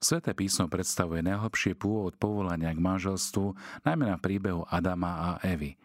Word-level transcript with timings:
Sveté 0.00 0.32
písmo 0.32 0.64
predstavuje 0.64 1.20
najhlbšie 1.20 1.76
pôvod 1.76 2.16
povolania 2.16 2.72
k 2.72 2.80
manželstvu, 2.80 3.52
najmä 3.84 4.08
na 4.08 4.16
príbehu 4.16 4.64
Adama 4.64 5.36
a 5.36 5.44
Evy. 5.44 5.76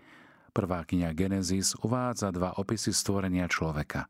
Prvá 0.55 0.87
kniha 0.87 1.11
Genesis 1.11 1.75
uvádza 1.83 2.31
dva 2.31 2.55
opisy 2.55 2.95
stvorenia 2.95 3.51
človeka. 3.51 4.07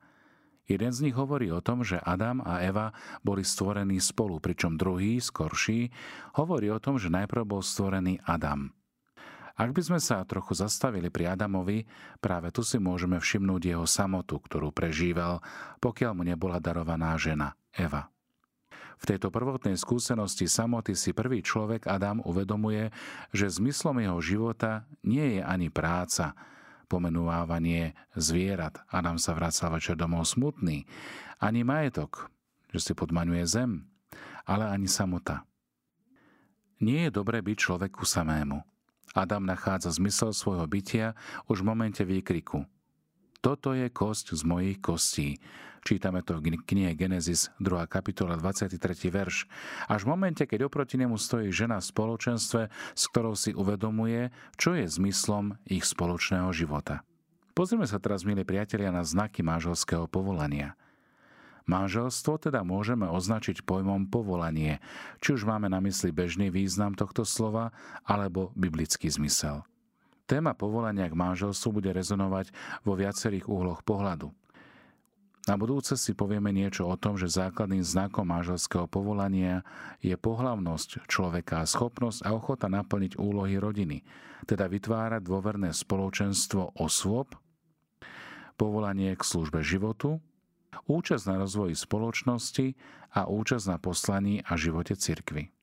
Jeden 0.70 0.94
z 0.94 1.10
nich 1.10 1.18
hovorí 1.18 1.49
o 1.49 1.57
tom, 1.57 1.81
že 1.81 1.97
Adam 1.97 2.38
a 2.46 2.62
Eva 2.62 2.94
boli 3.26 3.41
stvorení 3.41 3.97
spolu, 3.97 4.38
pričom 4.38 4.78
druhý, 4.78 5.18
skorší, 5.18 5.89
hovorí 6.37 6.69
o 6.69 6.78
tom, 6.78 7.01
že 7.01 7.10
najprv 7.10 7.42
bol 7.42 7.65
stvorený 7.65 8.22
Adam. 8.29 8.69
Ak 9.58 9.74
by 9.74 9.81
sme 9.81 9.97
sa 9.97 10.22
trochu 10.22 10.53
zastavili 10.53 11.10
pri 11.10 11.33
Adamovi, 11.33 11.81
práve 12.22 12.53
tu 12.53 12.62
si 12.62 12.78
môžeme 12.78 13.17
všimnúť 13.17 13.74
jeho 13.74 13.90
samotu, 13.90 14.37
ktorú 14.37 14.69
prežíval, 14.69 15.42
pokiaľ 15.81 16.12
mu 16.13 16.22
nebola 16.22 16.62
darovaná 16.62 17.17
žena, 17.17 17.58
Eva. 17.73 18.14
V 18.95 19.03
tejto 19.05 19.27
prvotnej 19.30 19.75
skúsenosti 19.75 20.48
samoty 20.48 20.95
si 20.95 21.11
prvý 21.11 21.43
človek 21.43 21.85
Adam 21.85 22.23
uvedomuje, 22.23 22.89
že 23.35 23.51
zmyslom 23.51 23.99
jeho 23.99 24.20
života 24.23 24.87
nie 25.03 25.39
je 25.39 25.41
ani 25.43 25.67
práca, 25.67 26.33
pomenúvanie 26.85 27.97
zvierat, 28.13 28.79
Adam 28.93 29.17
sa 29.17 29.34
vracal 29.34 29.73
večer 29.73 29.97
domov 29.97 30.29
smutný, 30.29 30.85
ani 31.41 31.65
majetok, 31.65 32.29
že 32.71 32.79
si 32.79 32.93
podmaňuje 32.93 33.43
zem, 33.49 33.89
ale 34.45 34.70
ani 34.70 34.85
samota. 34.87 35.43
Nie 36.79 37.09
je 37.09 37.15
dobré 37.17 37.41
byť 37.41 37.57
človeku 37.57 38.05
samému. 38.05 38.62
Adam 39.15 39.48
nachádza 39.48 39.95
zmysel 39.95 40.35
svojho 40.35 40.67
bytia 40.67 41.15
už 41.48 41.63
v 41.63 41.70
momente 41.71 42.03
výkriku. 42.03 42.67
Toto 43.39 43.71
je 43.71 43.87
kosť 43.87 44.35
z 44.35 44.41
mojich 44.43 44.77
kostí, 44.84 45.39
Čítame 45.85 46.25
to 46.25 46.41
v 46.41 46.57
knihe 46.66 46.98
Genesis 46.98 47.53
2. 47.62 47.85
kapitola 47.85 48.41
23. 48.41 48.81
verš. 49.05 49.45
Až 49.85 50.02
v 50.02 50.17
momente, 50.17 50.41
keď 50.41 50.66
oproti 50.66 50.98
nemu 50.98 51.13
stojí 51.13 51.53
žena 51.53 51.77
v 51.77 51.85
spoločenstve, 51.85 52.73
s 52.73 53.03
ktorou 53.13 53.38
si 53.38 53.53
uvedomuje, 53.53 54.34
čo 54.57 54.74
je 54.74 54.82
zmyslom 54.90 55.62
ich 55.70 55.85
spoločného 55.85 56.49
života. 56.57 57.05
Pozrieme 57.54 57.85
sa 57.85 58.01
teraz, 58.01 58.26
milí 58.26 58.41
priatelia, 58.41 58.90
na 58.90 59.05
znaky 59.05 59.46
manželského 59.46 60.09
povolania. 60.09 60.74
Manželstvo 61.70 62.41
teda 62.41 62.65
môžeme 62.65 63.05
označiť 63.05 63.62
pojmom 63.62 64.09
povolanie, 64.09 64.81
či 65.22 65.38
už 65.38 65.46
máme 65.46 65.70
na 65.70 65.78
mysli 65.86 66.09
bežný 66.09 66.50
význam 66.50 66.98
tohto 66.98 67.22
slova, 67.22 67.70
alebo 68.02 68.50
biblický 68.58 69.06
zmysel. 69.06 69.62
Téma 70.26 70.58
povolania 70.58 71.06
k 71.06 71.14
manželstvu 71.14 71.78
bude 71.78 71.94
rezonovať 71.94 72.50
vo 72.81 72.98
viacerých 72.98 73.46
úhloch 73.46 73.86
pohľadu. 73.86 74.34
Na 75.46 75.62
budúce 75.62 75.94
si 75.94 76.18
povieme 76.18 76.50
niečo 76.50 76.90
o 76.90 76.98
tom, 76.98 77.22
že 77.22 77.30
základným 77.30 77.86
znakom 77.86 78.26
manželského 78.26 78.90
povolania 78.90 79.62
je 80.02 80.18
pohlavnosť 80.18 81.06
človeka 81.06 81.62
schopnosť 81.70 82.26
a 82.26 82.34
ochota 82.34 82.66
naplniť 82.66 83.22
úlohy 83.22 83.62
rodiny, 83.62 84.02
teda 84.50 84.66
vytvárať 84.66 85.22
dôverné 85.22 85.70
spoločenstvo 85.70 86.82
osôb, 86.82 87.38
povolanie 88.58 89.14
k 89.14 89.22
službe 89.22 89.62
životu, 89.62 90.18
účasť 90.90 91.30
na 91.30 91.36
rozvoji 91.38 91.78
spoločnosti 91.78 92.74
a 93.14 93.30
účasť 93.30 93.66
na 93.70 93.78
poslaní 93.78 94.42
a 94.42 94.58
živote 94.58 94.98
cirkvy. 94.98 95.54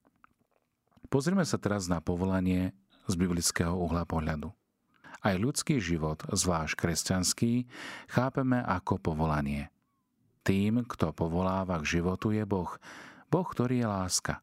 Pozrime 1.10 1.42
sa 1.42 1.58
teraz 1.58 1.90
na 1.90 1.98
povolanie 1.98 2.70
z 3.10 3.18
biblického 3.18 3.74
uhla 3.74 4.06
pohľadu. 4.06 4.54
Aj 5.22 5.34
ľudský 5.34 5.82
život, 5.82 6.22
zvlášť 6.30 6.78
kresťanský, 6.78 7.66
chápeme 8.10 8.62
ako 8.62 9.02
povolanie. 9.02 9.71
Tým, 10.42 10.82
kto 10.86 11.14
povoláva 11.14 11.78
k 11.82 11.98
životu, 11.98 12.34
je 12.34 12.42
Boh. 12.42 12.70
Boh, 13.30 13.46
ktorý 13.46 13.82
je 13.82 13.88
láska. 13.88 14.34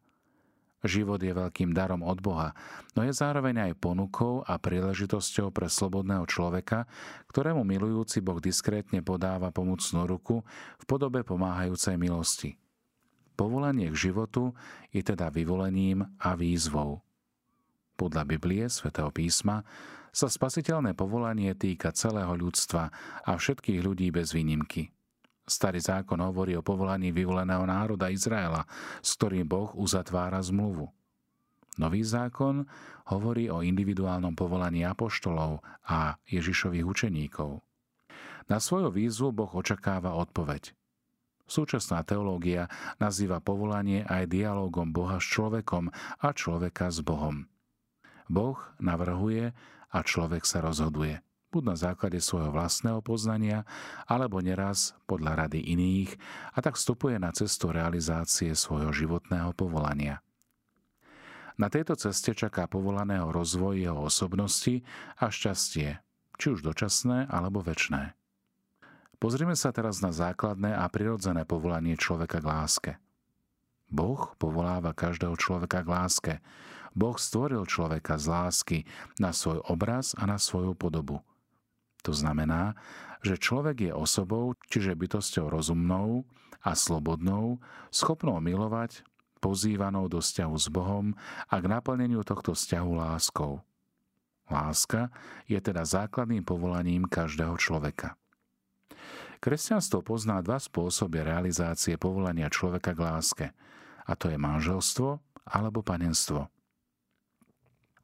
Život 0.80 1.20
je 1.20 1.36
veľkým 1.36 1.76
darom 1.76 2.08
od 2.08 2.24
Boha, 2.24 2.56
no 2.96 3.04
je 3.04 3.12
zároveň 3.12 3.68
aj 3.68 3.84
ponukou 3.84 4.48
a 4.48 4.56
príležitosťou 4.56 5.52
pre 5.52 5.68
slobodného 5.68 6.24
človeka, 6.24 6.88
ktorému 7.28 7.68
milujúci 7.68 8.24
Boh 8.24 8.40
diskrétne 8.40 9.04
podáva 9.04 9.52
pomocnú 9.52 10.08
ruku 10.08 10.40
v 10.80 10.84
podobe 10.88 11.28
pomáhajúcej 11.28 12.00
milosti. 12.00 12.56
Povolanie 13.36 13.92
k 13.92 14.08
životu 14.08 14.56
je 14.96 15.04
teda 15.04 15.28
vyvolením 15.36 16.08
a 16.16 16.40
výzvou. 16.40 17.04
Podľa 18.00 18.24
Biblie, 18.24 18.72
svätého 18.72 19.12
písma, 19.12 19.68
sa 20.16 20.32
spasiteľné 20.32 20.96
povolanie 20.96 21.52
týka 21.60 21.92
celého 21.92 22.32
ľudstva 22.40 22.88
a 23.28 23.32
všetkých 23.36 23.84
ľudí 23.84 24.16
bez 24.16 24.32
výnimky. 24.32 24.96
Starý 25.50 25.82
zákon 25.82 26.22
hovorí 26.22 26.54
o 26.54 26.62
povolaní 26.62 27.10
vyvoleného 27.10 27.66
národa 27.66 28.14
Izraela, 28.14 28.70
s 29.02 29.18
ktorým 29.18 29.50
Boh 29.50 29.74
uzatvára 29.74 30.38
zmluvu. 30.46 30.94
Nový 31.82 32.06
zákon 32.06 32.70
hovorí 33.10 33.50
o 33.50 33.66
individuálnom 33.66 34.38
povolaní 34.38 34.86
apoštolov 34.86 35.66
a 35.90 36.22
Ježišových 36.30 36.86
učeníkov. 36.86 37.66
Na 38.46 38.62
svoju 38.62 38.94
výzvu 38.94 39.34
Boh 39.34 39.50
očakáva 39.50 40.14
odpoveď. 40.22 40.78
Súčasná 41.50 42.06
teológia 42.06 42.70
nazýva 43.02 43.42
povolanie 43.42 44.06
aj 44.06 44.30
dialogom 44.30 44.94
Boha 44.94 45.18
s 45.18 45.26
človekom 45.34 45.90
a 46.22 46.30
človeka 46.30 46.94
s 46.94 47.02
Bohom. 47.02 47.50
Boh 48.30 48.62
navrhuje 48.78 49.58
a 49.90 49.98
človek 50.06 50.46
sa 50.46 50.62
rozhoduje. 50.62 51.26
Buď 51.50 51.64
na 51.66 51.76
základe 51.76 52.22
svojho 52.22 52.54
vlastného 52.54 53.02
poznania, 53.02 53.66
alebo 54.06 54.38
neraz 54.38 54.94
podľa 55.10 55.46
rady 55.46 55.66
iných 55.66 56.14
a 56.54 56.62
tak 56.62 56.78
vstupuje 56.78 57.18
na 57.18 57.34
cestu 57.34 57.74
realizácie 57.74 58.54
svojho 58.54 58.94
životného 58.94 59.50
povolania. 59.58 60.22
Na 61.58 61.68
tejto 61.68 61.98
ceste 61.98 62.38
čaká 62.38 62.70
povolaného 62.70 63.34
rozvoj 63.34 63.82
jeho 63.82 63.98
osobnosti 63.98 64.86
a 65.18 65.34
šťastie, 65.34 65.98
či 66.38 66.46
už 66.54 66.62
dočasné 66.62 67.28
alebo 67.28 67.66
väčné. 67.66 68.14
Pozrime 69.20 69.58
sa 69.58 69.76
teraz 69.76 70.00
na 70.00 70.16
základné 70.16 70.72
a 70.72 70.88
prirodzené 70.88 71.44
povolanie 71.44 72.00
človeka 72.00 72.40
k 72.40 72.48
láske. 72.48 72.92
Boh 73.90 74.32
povoláva 74.38 74.94
každého 74.96 75.34
človeka 75.36 75.82
k 75.82 75.92
láske, 75.92 76.34
Boh 76.94 77.18
stvoril 77.18 77.66
človeka 77.70 78.18
z 78.22 78.26
lásky 78.30 78.78
na 79.18 79.34
svoj 79.34 79.62
obraz 79.66 80.14
a 80.18 80.30
na 80.30 80.38
svoju 80.40 80.78
podobu. 80.78 81.22
To 82.08 82.16
znamená, 82.16 82.80
že 83.20 83.36
človek 83.36 83.92
je 83.92 83.94
osobou, 83.94 84.56
čiže 84.72 84.96
bytosťou 84.96 85.52
rozumnou 85.52 86.24
a 86.64 86.72
slobodnou, 86.76 87.60
schopnou 87.92 88.40
milovať, 88.40 89.04
pozývanou 89.40 90.12
do 90.12 90.20
vzťahu 90.20 90.56
s 90.56 90.68
Bohom 90.72 91.16
a 91.48 91.56
k 91.60 91.66
naplneniu 91.68 92.24
tohto 92.24 92.56
vzťahu 92.56 92.92
láskou. 92.96 93.64
Láska 94.50 95.14
je 95.46 95.60
teda 95.62 95.86
základným 95.86 96.44
povolaním 96.44 97.06
každého 97.06 97.56
človeka. 97.62 98.18
Kresťanstvo 99.40 100.04
pozná 100.04 100.44
dva 100.44 100.60
spôsoby 100.60 101.24
realizácie 101.24 101.96
povolania 101.96 102.52
človeka 102.52 102.92
k 102.92 103.00
láske, 103.00 103.48
a 104.04 104.12
to 104.18 104.28
je 104.28 104.36
manželstvo 104.36 105.22
alebo 105.48 105.80
panenstvo. 105.80 106.52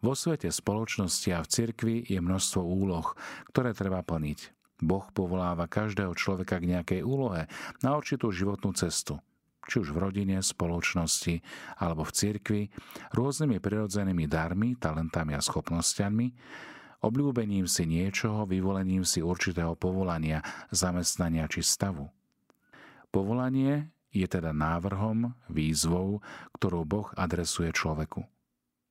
Vo 0.06 0.14
svete 0.14 0.54
spoločnosti 0.54 1.34
a 1.34 1.42
v 1.42 1.50
cirkvi 1.50 1.96
je 2.06 2.22
množstvo 2.22 2.62
úloh, 2.62 3.18
ktoré 3.50 3.74
treba 3.74 4.06
plniť. 4.06 4.54
Boh 4.86 5.02
povoláva 5.10 5.66
každého 5.66 6.14
človeka 6.14 6.62
k 6.62 6.78
nejakej 6.78 7.02
úlohe 7.02 7.50
na 7.82 7.98
určitú 7.98 8.30
životnú 8.30 8.78
cestu 8.78 9.18
či 9.66 9.82
už 9.82 9.98
v 9.98 10.02
rodine, 10.06 10.38
spoločnosti 10.46 11.42
alebo 11.82 12.06
v 12.06 12.14
cirkvi, 12.14 12.64
rôznymi 13.18 13.58
prirodzenými 13.58 14.30
darmi, 14.30 14.78
talentami 14.78 15.34
a 15.34 15.42
schopnosťami, 15.42 16.28
obľúbením 17.02 17.66
si 17.66 17.90
niečoho, 17.90 18.46
vyvolením 18.46 19.02
si 19.02 19.26
určitého 19.26 19.74
povolania, 19.74 20.46
zamestnania 20.70 21.50
či 21.50 21.66
stavu. 21.66 22.14
Povolanie 23.10 23.90
je 24.14 24.30
teda 24.30 24.54
návrhom, 24.54 25.34
výzvou, 25.50 26.22
ktorú 26.62 26.86
Boh 26.86 27.10
adresuje 27.18 27.74
človeku. 27.74 28.35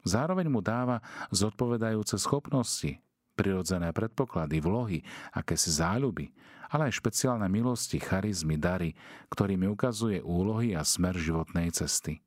Zároveň 0.05 0.53
mu 0.53 0.61
dáva 0.61 1.01
zodpovedajúce 1.33 2.21
schopnosti, 2.21 3.01
prirodzené 3.35 3.91
predpoklady, 3.91 4.61
vlohy, 4.61 4.99
akési 5.33 5.73
záľuby, 5.73 6.31
ale 6.71 6.93
aj 6.93 7.01
špeciálne 7.01 7.49
milosti, 7.49 7.99
charizmy, 7.99 8.61
dary, 8.61 8.95
ktorými 9.33 9.67
ukazuje 9.73 10.21
úlohy 10.21 10.77
a 10.77 10.85
smer 10.85 11.17
životnej 11.17 11.73
cesty. 11.73 12.21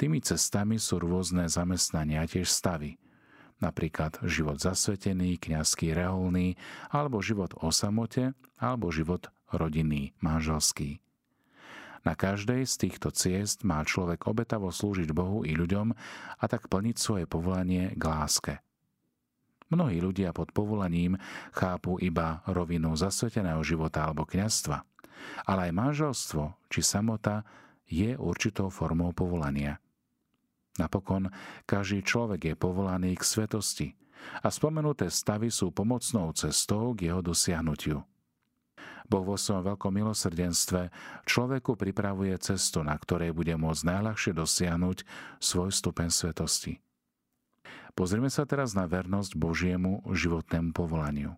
Tými 0.00 0.24
cestami 0.24 0.80
sú 0.80 0.98
rôzne 0.98 1.46
zamestnania 1.46 2.24
tiež 2.26 2.48
stavy, 2.48 2.96
napríklad 3.62 4.18
život 4.26 4.58
zasvetený, 4.58 5.38
kňazský, 5.38 5.94
reholný, 5.94 6.58
alebo 6.90 7.22
život 7.22 7.54
o 7.62 7.70
samote, 7.70 8.34
alebo 8.58 8.90
život 8.90 9.30
rodinný, 9.54 10.16
manželský. 10.18 10.98
Na 12.02 12.18
každej 12.18 12.66
z 12.66 12.74
týchto 12.82 13.14
ciest 13.14 13.62
má 13.62 13.86
človek 13.86 14.26
obetavo 14.26 14.74
slúžiť 14.74 15.14
Bohu 15.14 15.46
i 15.46 15.54
ľuďom 15.54 15.94
a 16.38 16.44
tak 16.50 16.66
plniť 16.66 16.96
svoje 16.98 17.24
povolanie 17.30 17.94
k 17.94 18.02
láske. 18.02 18.54
Mnohí 19.72 20.04
ľudia 20.04 20.36
pod 20.36 20.52
povolaním 20.52 21.16
chápu 21.56 21.96
iba 22.02 22.44
rovinu 22.44 22.92
zasveteného 22.92 23.62
života 23.64 24.04
alebo 24.04 24.28
kňazstva, 24.28 24.84
ale 25.48 25.70
aj 25.70 25.72
manželstvo 25.72 26.68
či 26.68 26.84
samota 26.84 27.46
je 27.88 28.12
určitou 28.18 28.68
formou 28.68 29.16
povolania. 29.16 29.80
Napokon, 30.76 31.32
každý 31.64 32.04
človek 32.04 32.52
je 32.52 32.54
povolaný 32.56 33.16
k 33.16 33.24
svetosti 33.24 33.88
a 34.44 34.48
spomenuté 34.52 35.08
stavy 35.08 35.48
sú 35.48 35.72
pomocnou 35.72 36.32
cestou 36.36 36.92
k 36.92 37.12
jeho 37.12 37.20
dosiahnutiu. 37.20 38.04
Boh 39.10 39.24
vo 39.26 39.38
svojom 39.38 39.74
veľkom 39.74 39.92
milosrdenstve 39.92 40.90
človeku 41.26 41.74
pripravuje 41.78 42.34
cestu, 42.38 42.82
na 42.82 42.94
ktorej 42.98 43.34
bude 43.34 43.54
môcť 43.54 43.82
najľahšie 43.88 44.32
dosiahnuť 44.34 44.98
svoj 45.42 45.70
stupen 45.74 46.10
svetosti. 46.10 46.78
Pozrime 47.92 48.32
sa 48.32 48.48
teraz 48.48 48.72
na 48.72 48.88
vernosť 48.88 49.36
Božiemu 49.36 50.00
životnému 50.08 50.72
povolaniu. 50.72 51.36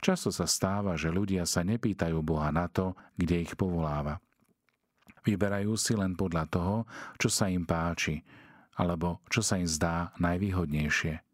Často 0.00 0.32
sa 0.32 0.44
stáva, 0.44 0.96
že 1.00 1.12
ľudia 1.12 1.48
sa 1.48 1.64
nepýtajú 1.64 2.20
Boha 2.20 2.52
na 2.52 2.68
to, 2.68 2.92
kde 3.16 3.44
ich 3.44 3.52
povoláva. 3.56 4.20
Vyberajú 5.24 5.72
si 5.80 5.96
len 5.96 6.12
podľa 6.12 6.44
toho, 6.48 6.76
čo 7.16 7.32
sa 7.32 7.48
im 7.48 7.64
páči, 7.64 8.20
alebo 8.76 9.24
čo 9.32 9.40
sa 9.40 9.56
im 9.56 9.64
zdá 9.64 10.12
najvýhodnejšie. 10.20 11.33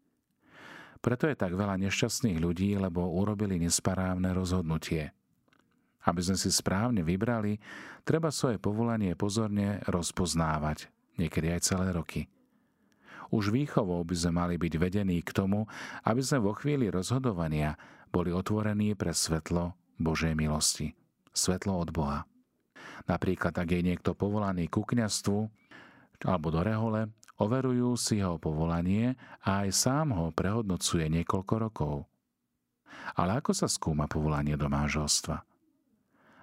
Preto 1.01 1.25
je 1.25 1.33
tak 1.33 1.57
veľa 1.57 1.81
nešťastných 1.81 2.37
ľudí, 2.37 2.77
lebo 2.77 3.09
urobili 3.09 3.57
nesprávne 3.57 4.29
rozhodnutie. 4.37 5.09
Aby 6.05 6.21
sme 6.21 6.37
si 6.37 6.53
správne 6.53 7.01
vybrali, 7.01 7.57
treba 8.05 8.29
svoje 8.29 8.61
povolanie 8.61 9.17
pozorne 9.17 9.81
rozpoznávať, 9.89 10.89
niekedy 11.17 11.57
aj 11.57 11.61
celé 11.65 11.89
roky. 11.93 12.29
Už 13.33 13.49
výchovou 13.49 14.05
by 14.05 14.15
sme 14.17 14.31
mali 14.45 14.55
byť 14.61 14.73
vedení 14.77 15.17
k 15.25 15.31
tomu, 15.33 15.65
aby 16.05 16.21
sme 16.21 16.45
vo 16.45 16.53
chvíli 16.53 16.91
rozhodovania 16.91 17.73
boli 18.11 18.29
otvorení 18.29 18.93
pre 18.93 19.15
svetlo 19.15 19.73
Božej 19.97 20.35
milosti, 20.35 20.93
svetlo 21.31 21.81
od 21.81 21.89
Boha. 21.95 22.27
Napríklad, 23.07 23.55
ak 23.55 23.69
je 23.71 23.81
niekto 23.81 24.13
povolaný 24.13 24.67
ku 24.67 24.85
kniastvu 24.85 25.49
alebo 26.21 26.53
do 26.53 26.61
rehole, 26.61 27.09
overujú 27.41 27.97
si 27.97 28.21
jeho 28.21 28.37
povolanie 28.37 29.17
a 29.41 29.65
aj 29.65 29.69
sám 29.73 30.13
ho 30.13 30.29
prehodnocuje 30.29 31.09
niekoľko 31.09 31.53
rokov. 31.57 31.95
Ale 33.17 33.41
ako 33.41 33.51
sa 33.57 33.65
skúma 33.65 34.05
povolanie 34.05 34.53
do 34.53 34.69
manželstva? 34.69 35.41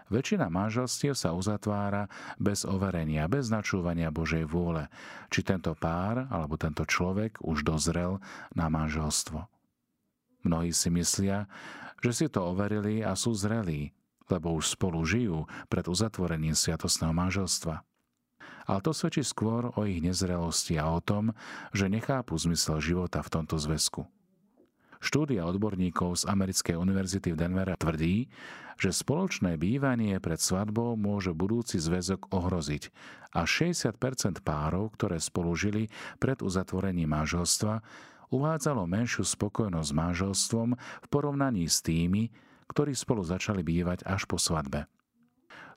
Väčšina 0.08 0.48
manželstiev 0.48 1.12
sa 1.12 1.36
uzatvára 1.36 2.08
bez 2.40 2.64
overenia, 2.64 3.28
bez 3.28 3.52
načúvania 3.52 4.08
Božej 4.08 4.48
vôle, 4.48 4.88
či 5.28 5.44
tento 5.44 5.76
pár 5.76 6.24
alebo 6.32 6.56
tento 6.56 6.88
človek 6.88 7.44
už 7.44 7.60
dozrel 7.60 8.16
na 8.56 8.72
manželstvo. 8.72 9.44
Mnohí 10.48 10.72
si 10.72 10.88
myslia, 10.88 11.44
že 12.00 12.16
si 12.16 12.26
to 12.32 12.40
overili 12.40 13.04
a 13.04 13.12
sú 13.12 13.36
zrelí, 13.36 13.92
lebo 14.32 14.56
už 14.56 14.80
spolu 14.80 15.04
žijú 15.04 15.44
pred 15.68 15.84
uzatvorením 15.84 16.56
sviatosného 16.56 17.12
manželstva. 17.12 17.84
Ale 18.68 18.84
to 18.84 18.92
svedčí 18.92 19.24
skôr 19.24 19.72
o 19.72 19.80
ich 19.88 20.04
nezrelosti 20.04 20.76
a 20.76 20.92
o 20.92 21.00
tom, 21.00 21.32
že 21.72 21.88
nechápu 21.88 22.36
zmysel 22.36 22.84
života 22.84 23.24
v 23.24 23.32
tomto 23.32 23.56
zväzku. 23.56 24.04
Štúdia 24.98 25.46
odborníkov 25.46 26.20
z 26.20 26.28
Americkej 26.28 26.76
univerzity 26.76 27.32
v 27.32 27.38
Denvere 27.38 27.78
tvrdí, 27.78 28.28
že 28.78 28.94
spoločné 28.94 29.56
bývanie 29.56 30.18
pred 30.18 30.38
svadbou 30.38 30.98
môže 30.98 31.32
budúci 31.34 31.80
zväzok 31.80 32.30
ohroziť 32.30 32.90
a 33.32 33.46
60 33.46 33.94
párov, 34.42 34.90
ktoré 34.94 35.22
spolu 35.22 35.54
žili 35.54 35.90
pred 36.18 36.42
uzatvorením 36.42 37.10
manželstva, 37.10 37.80
uvádzalo 38.28 38.84
menšiu 38.84 39.24
spokojnosť 39.24 39.88
s 39.88 39.96
manželstvom 39.96 40.68
v 40.76 41.06
porovnaní 41.08 41.66
s 41.70 41.80
tými, 41.80 42.28
ktorí 42.68 42.92
spolu 42.92 43.24
začali 43.24 43.64
bývať 43.64 44.04
až 44.04 44.28
po 44.28 44.36
svadbe. 44.36 44.90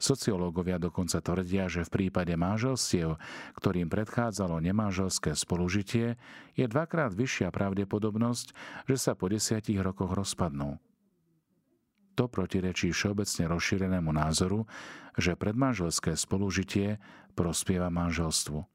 Sociológovia 0.01 0.81
dokonca 0.81 1.21
tvrdia, 1.21 1.69
že 1.69 1.85
v 1.85 1.93
prípade 1.93 2.33
manželstiev, 2.33 3.21
ktorým 3.53 3.85
predchádzalo 3.85 4.57
nemanželské 4.57 5.37
spolužitie, 5.37 6.17
je 6.57 6.65
dvakrát 6.65 7.13
vyššia 7.13 7.53
pravdepodobnosť, 7.53 8.47
že 8.89 8.97
sa 8.97 9.13
po 9.13 9.29
desiatich 9.29 9.77
rokoch 9.77 10.17
rozpadnú. 10.17 10.81
To 12.17 12.25
protirečí 12.25 12.89
všeobecne 12.89 13.45
rozšírenému 13.45 14.09
názoru, 14.09 14.65
že 15.21 15.37
predmanželské 15.37 16.17
spolužitie 16.17 16.97
prospieva 17.37 17.93
manželstvu. 17.93 18.65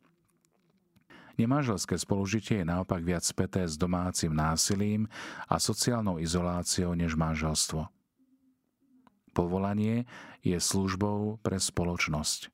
Nemanželské 1.43 1.99
spolužitie 1.99 2.63
je 2.63 2.71
naopak 2.71 3.03
viac 3.03 3.27
späté 3.27 3.67
s 3.67 3.75
domácim 3.75 4.31
násilím 4.31 5.11
a 5.51 5.59
sociálnou 5.59 6.23
izoláciou 6.23 6.95
než 6.95 7.19
manželstvo 7.19 7.96
povolanie 9.37 10.09
je 10.41 10.57
službou 10.57 11.45
pre 11.45 11.61
spoločnosť. 11.61 12.49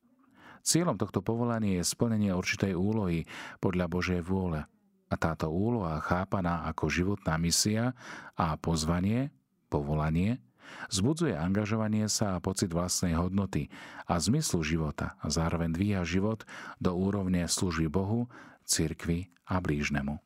Cieľom 0.66 0.98
tohto 0.98 1.22
povolania 1.22 1.78
je 1.78 1.86
splnenie 1.86 2.34
určitej 2.34 2.74
úlohy 2.74 3.30
podľa 3.62 3.86
Božej 3.86 4.20
vôle. 4.26 4.66
A 5.10 5.14
táto 5.14 5.50
úloha 5.50 6.02
chápaná 6.02 6.66
ako 6.66 6.90
životná 6.90 7.38
misia 7.38 7.94
a 8.34 8.58
pozvanie, 8.58 9.30
povolanie, 9.70 10.42
zbudzuje 10.88 11.36
angažovanie 11.36 12.08
sa 12.08 12.38
a 12.38 12.42
pocit 12.42 12.72
vlastnej 12.72 13.18
hodnoty 13.18 13.68
a 14.08 14.16
zmyslu 14.16 14.64
života 14.64 15.18
a 15.20 15.28
zároveň 15.28 15.74
dvíha 15.74 16.02
život 16.02 16.48
do 16.80 16.96
úrovne 16.96 17.44
služby 17.44 17.92
Bohu, 17.92 18.30
cirkvi 18.64 19.28
a 19.44 19.60
blížnemu. 19.60 20.16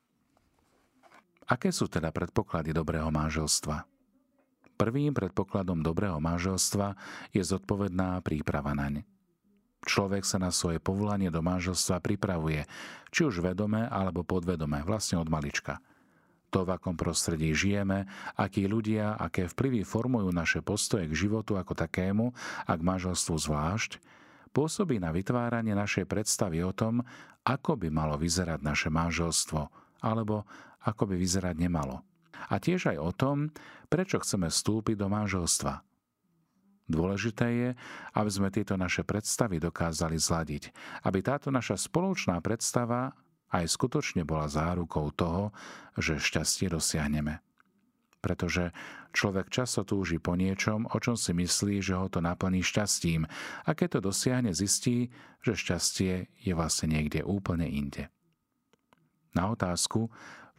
Aké 1.46 1.70
sú 1.70 1.86
teda 1.90 2.10
predpoklady 2.10 2.74
dobrého 2.74 3.10
manželstva? 3.10 3.95
Prvým 4.76 5.16
predpokladom 5.16 5.80
dobrého 5.80 6.20
manželstva 6.20 7.00
je 7.32 7.40
zodpovedná 7.40 8.20
príprava 8.20 8.76
naň. 8.76 9.08
Človek 9.88 10.28
sa 10.28 10.36
na 10.36 10.52
svoje 10.52 10.84
povolanie 10.84 11.32
do 11.32 11.40
manželstva 11.40 12.04
pripravuje, 12.04 12.68
či 13.08 13.24
už 13.24 13.40
vedome 13.40 13.88
alebo 13.88 14.20
podvedome, 14.20 14.84
vlastne 14.84 15.16
od 15.16 15.32
malička. 15.32 15.80
To, 16.52 16.68
v 16.68 16.76
akom 16.76 16.92
prostredí 16.92 17.56
žijeme, 17.56 18.04
akí 18.36 18.68
ľudia, 18.68 19.16
aké 19.16 19.48
vplyvy 19.48 19.80
formujú 19.80 20.28
naše 20.28 20.60
postoje 20.60 21.08
k 21.08 21.24
životu 21.24 21.56
ako 21.56 21.72
takému 21.72 22.36
a 22.68 22.72
k 22.76 22.82
manželstvu 22.84 23.32
zvlášť, 23.32 23.96
pôsobí 24.52 25.00
na 25.00 25.08
vytváranie 25.08 25.72
našej 25.72 26.04
predstavy 26.04 26.60
o 26.60 26.76
tom, 26.76 27.00
ako 27.48 27.80
by 27.80 27.88
malo 27.88 28.20
vyzerať 28.20 28.60
naše 28.60 28.92
manželstvo, 28.92 29.72
alebo 30.04 30.44
ako 30.84 31.08
by 31.08 31.16
vyzerať 31.16 31.56
nemalo 31.56 32.04
a 32.46 32.54
tiež 32.60 32.94
aj 32.94 32.98
o 33.00 33.10
tom, 33.12 33.36
prečo 33.88 34.20
chceme 34.20 34.50
vstúpiť 34.50 34.96
do 34.98 35.08
manželstva. 35.08 35.86
Dôležité 36.86 37.46
je, 37.50 37.70
aby 38.14 38.30
sme 38.30 38.54
tieto 38.54 38.78
naše 38.78 39.02
predstavy 39.02 39.58
dokázali 39.58 40.14
zladiť, 40.14 40.70
aby 41.02 41.18
táto 41.18 41.50
naša 41.50 41.74
spoločná 41.74 42.38
predstava 42.38 43.10
aj 43.50 43.66
skutočne 43.66 44.22
bola 44.22 44.46
zárukou 44.46 45.10
toho, 45.10 45.50
že 45.98 46.22
šťastie 46.22 46.70
dosiahneme. 46.70 47.42
Pretože 48.22 48.74
človek 49.14 49.50
často 49.50 49.86
túži 49.86 50.18
po 50.18 50.34
niečom, 50.34 50.86
o 50.90 50.98
čom 50.98 51.14
si 51.14 51.34
myslí, 51.34 51.82
že 51.82 51.94
ho 51.94 52.06
to 52.10 52.22
naplní 52.22 52.62
šťastím 52.62 53.26
a 53.66 53.70
keď 53.74 53.98
to 53.98 54.10
dosiahne, 54.10 54.50
zistí, 54.50 55.10
že 55.42 55.58
šťastie 55.58 56.30
je 56.42 56.52
vlastne 56.54 56.90
niekde 56.90 57.22
úplne 57.22 57.66
inde. 57.66 58.10
Na 59.34 59.52
otázku, 59.52 60.10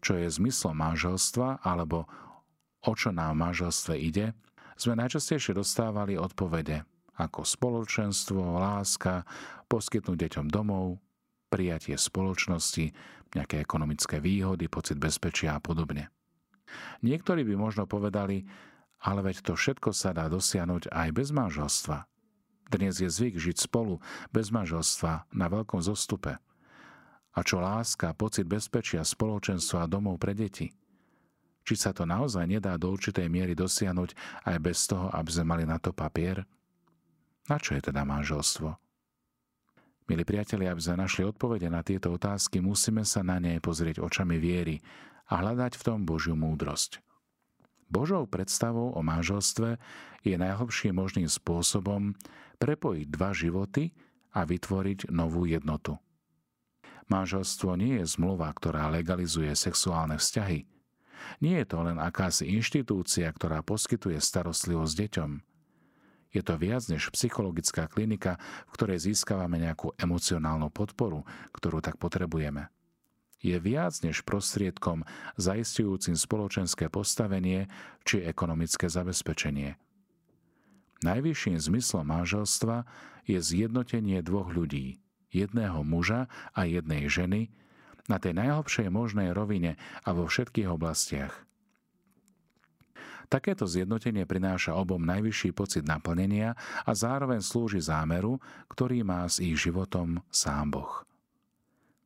čo 0.01 0.17
je 0.17 0.27
zmyslom 0.29 0.77
manželstva 0.77 1.65
alebo 1.65 2.05
o 2.85 2.91
čo 2.93 3.09
nám 3.11 3.37
v 3.37 3.41
manželstve 3.49 3.93
ide, 3.97 4.31
sme 4.77 4.93
najčastejšie 4.97 5.57
dostávali 5.57 6.15
odpovede 6.15 6.85
ako 7.17 7.41
spoločenstvo, 7.41 8.61
láska, 8.61 9.25
poskytnúť 9.65 10.17
deťom 10.29 10.47
domov, 10.53 11.01
prijatie 11.49 11.97
spoločnosti, 11.97 12.93
nejaké 13.33 13.57
ekonomické 13.57 14.21
výhody, 14.21 14.69
pocit 14.69 15.01
bezpečia 15.01 15.57
a 15.57 15.63
podobne. 15.63 16.13
Niektorí 17.01 17.41
by 17.41 17.55
možno 17.57 17.89
povedali, 17.89 18.45
ale 19.01 19.25
veď 19.25 19.41
to 19.49 19.53
všetko 19.57 19.97
sa 19.97 20.13
dá 20.13 20.29
dosiahnuť 20.29 20.93
aj 20.93 21.09
bez 21.09 21.33
manželstva. 21.33 22.05
Dnes 22.69 23.01
je 23.01 23.09
zvyk 23.09 23.41
žiť 23.41 23.57
spolu 23.65 23.97
bez 24.29 24.53
manželstva 24.53 25.33
na 25.33 25.47
veľkom 25.49 25.81
zostupe– 25.81 26.37
a 27.37 27.45
čo 27.45 27.61
láska, 27.61 28.17
pocit 28.17 28.49
bezpečia, 28.49 29.05
spoločenstva 29.05 29.85
a 29.85 29.89
domov 29.89 30.17
pre 30.17 30.33
deti? 30.33 30.73
Či 31.61 31.73
sa 31.77 31.93
to 31.93 32.09
naozaj 32.09 32.49
nedá 32.49 32.73
do 32.81 32.89
určitej 32.89 33.29
miery 33.29 33.53
dosiahnuť 33.53 34.41
aj 34.49 34.57
bez 34.57 34.89
toho, 34.89 35.13
aby 35.13 35.29
sme 35.29 35.45
mali 35.53 35.63
na 35.69 35.77
to 35.77 35.93
papier? 35.93 36.41
Na 37.45 37.61
čo 37.61 37.77
je 37.77 37.93
teda 37.93 38.01
manželstvo? 38.01 38.73
Milí 40.07 40.23
priatelia, 40.23 40.71
aby 40.71 40.81
sme 40.81 41.03
našli 41.03 41.27
odpovede 41.27 41.67
na 41.67 41.83
tieto 41.83 42.15
otázky, 42.15 42.63
musíme 42.63 43.03
sa 43.03 43.21
na 43.21 43.37
nej 43.37 43.59
pozrieť 43.59 43.99
očami 43.99 44.39
viery 44.39 44.79
a 45.27 45.43
hľadať 45.43 45.75
v 45.77 45.85
tom 45.85 46.07
Božiu 46.07 46.33
múdrosť. 46.33 47.03
Božou 47.91 48.23
predstavou 48.25 48.95
o 48.95 49.01
manželstve 49.03 49.77
je 50.23 50.35
najhlbším 50.39 50.95
možným 50.95 51.27
spôsobom 51.27 52.15
prepojiť 52.57 53.05
dva 53.11 53.31
životy 53.35 53.91
a 54.31 54.47
vytvoriť 54.47 55.11
novú 55.11 55.43
jednotu. 55.43 55.99
Manželstvo 57.07 57.79
nie 57.79 58.03
je 58.03 58.05
zmluva, 58.19 58.51
ktorá 58.51 58.91
legalizuje 58.91 59.51
sexuálne 59.55 60.19
vzťahy. 60.19 60.67
Nie 61.39 61.63
je 61.63 61.67
to 61.67 61.83
len 61.83 61.97
akási 61.99 62.51
inštitúcia, 62.51 63.31
ktorá 63.31 63.63
poskytuje 63.63 64.19
starostlivosť 64.19 64.93
deťom. 64.95 65.31
Je 66.35 66.41
to 66.43 66.59
viac 66.59 66.83
než 66.91 67.07
psychologická 67.15 67.87
klinika, 67.87 68.35
v 68.67 68.71
ktorej 68.75 69.07
získavame 69.07 69.57
nejakú 69.63 69.95
emocionálnu 69.95 70.67
podporu, 70.67 71.23
ktorú 71.55 71.79
tak 71.79 71.95
potrebujeme. 71.95 72.67
Je 73.39 73.55
viac 73.61 73.95
než 74.03 74.25
prostriedkom 74.27 75.07
zaistujúcim 75.39 76.17
spoločenské 76.17 76.91
postavenie 76.91 77.71
či 78.03 78.25
ekonomické 78.25 78.91
zabezpečenie. 78.91 79.79
Najvyšším 81.05 81.55
zmyslom 81.61 82.05
manželstva 82.09 82.83
je 83.29 83.37
zjednotenie 83.37 84.19
dvoch 84.25 84.49
ľudí, 84.49 84.97
jedného 85.31 85.83
muža 85.83 86.31
a 86.55 86.67
jednej 86.67 87.07
ženy, 87.07 87.51
na 88.07 88.17
tej 88.17 88.39
najhlbšej 88.39 88.87
možnej 88.87 89.35
rovine 89.35 89.75
a 90.07 90.15
vo 90.15 90.25
všetkých 90.31 90.71
oblastiach. 90.71 91.43
Takéto 93.27 93.67
zjednotenie 93.67 94.23
prináša 94.23 94.71
obom 94.79 95.03
najvyšší 95.03 95.51
pocit 95.51 95.83
naplnenia 95.83 96.55
a 96.87 96.91
zároveň 96.95 97.43
slúži 97.43 97.83
zámeru, 97.83 98.39
ktorý 98.71 99.03
má 99.03 99.27
s 99.27 99.43
ich 99.43 99.59
životom 99.59 100.23
sám 100.31 100.79
Boh. 100.79 101.03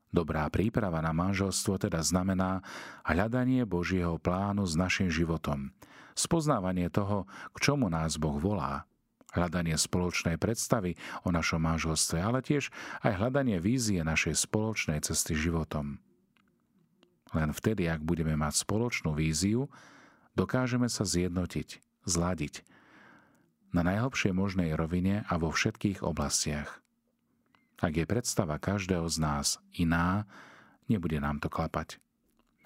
Dobrá 0.10 0.50
príprava 0.50 0.98
na 1.00 1.14
manželstvo 1.14 1.78
teda 1.78 2.02
znamená 2.02 2.66
hľadanie 3.06 3.64
Božieho 3.70 4.18
plánu 4.18 4.66
s 4.66 4.74
našim 4.74 5.14
životom, 5.14 5.70
spoznávanie 6.18 6.90
toho, 6.90 7.30
k 7.54 7.70
čomu 7.70 7.88
nás 7.88 8.18
Boh 8.18 8.36
volá, 8.42 8.90
hľadanie 9.32 9.76
spoločnej 9.80 10.36
predstavy 10.36 11.00
o 11.24 11.32
našom 11.32 11.64
manželstve, 11.64 12.20
ale 12.20 12.44
tiež 12.44 12.70
aj 13.04 13.18
hľadanie 13.18 13.58
vízie 13.64 14.04
našej 14.04 14.36
spoločnej 14.36 15.00
cesty 15.04 15.36
životom. 15.36 16.00
Len 17.32 17.50
vtedy, 17.56 17.88
ak 17.88 18.04
budeme 18.04 18.36
mať 18.36 18.68
spoločnú 18.68 19.16
víziu, 19.16 19.72
dokážeme 20.36 20.92
sa 20.92 21.08
zjednotiť, 21.08 21.80
zladiť 22.04 22.64
na 23.72 23.88
najhlbšej 23.88 24.36
možnej 24.36 24.76
rovine 24.76 25.24
a 25.32 25.40
vo 25.40 25.48
všetkých 25.48 26.04
oblastiach. 26.04 26.84
Ak 27.80 27.96
je 27.96 28.06
predstava 28.06 28.60
každého 28.60 29.08
z 29.08 29.18
nás 29.18 29.48
iná, 29.74 30.28
nebude 30.92 31.18
nám 31.24 31.40
to 31.40 31.48
klapať. 31.48 31.98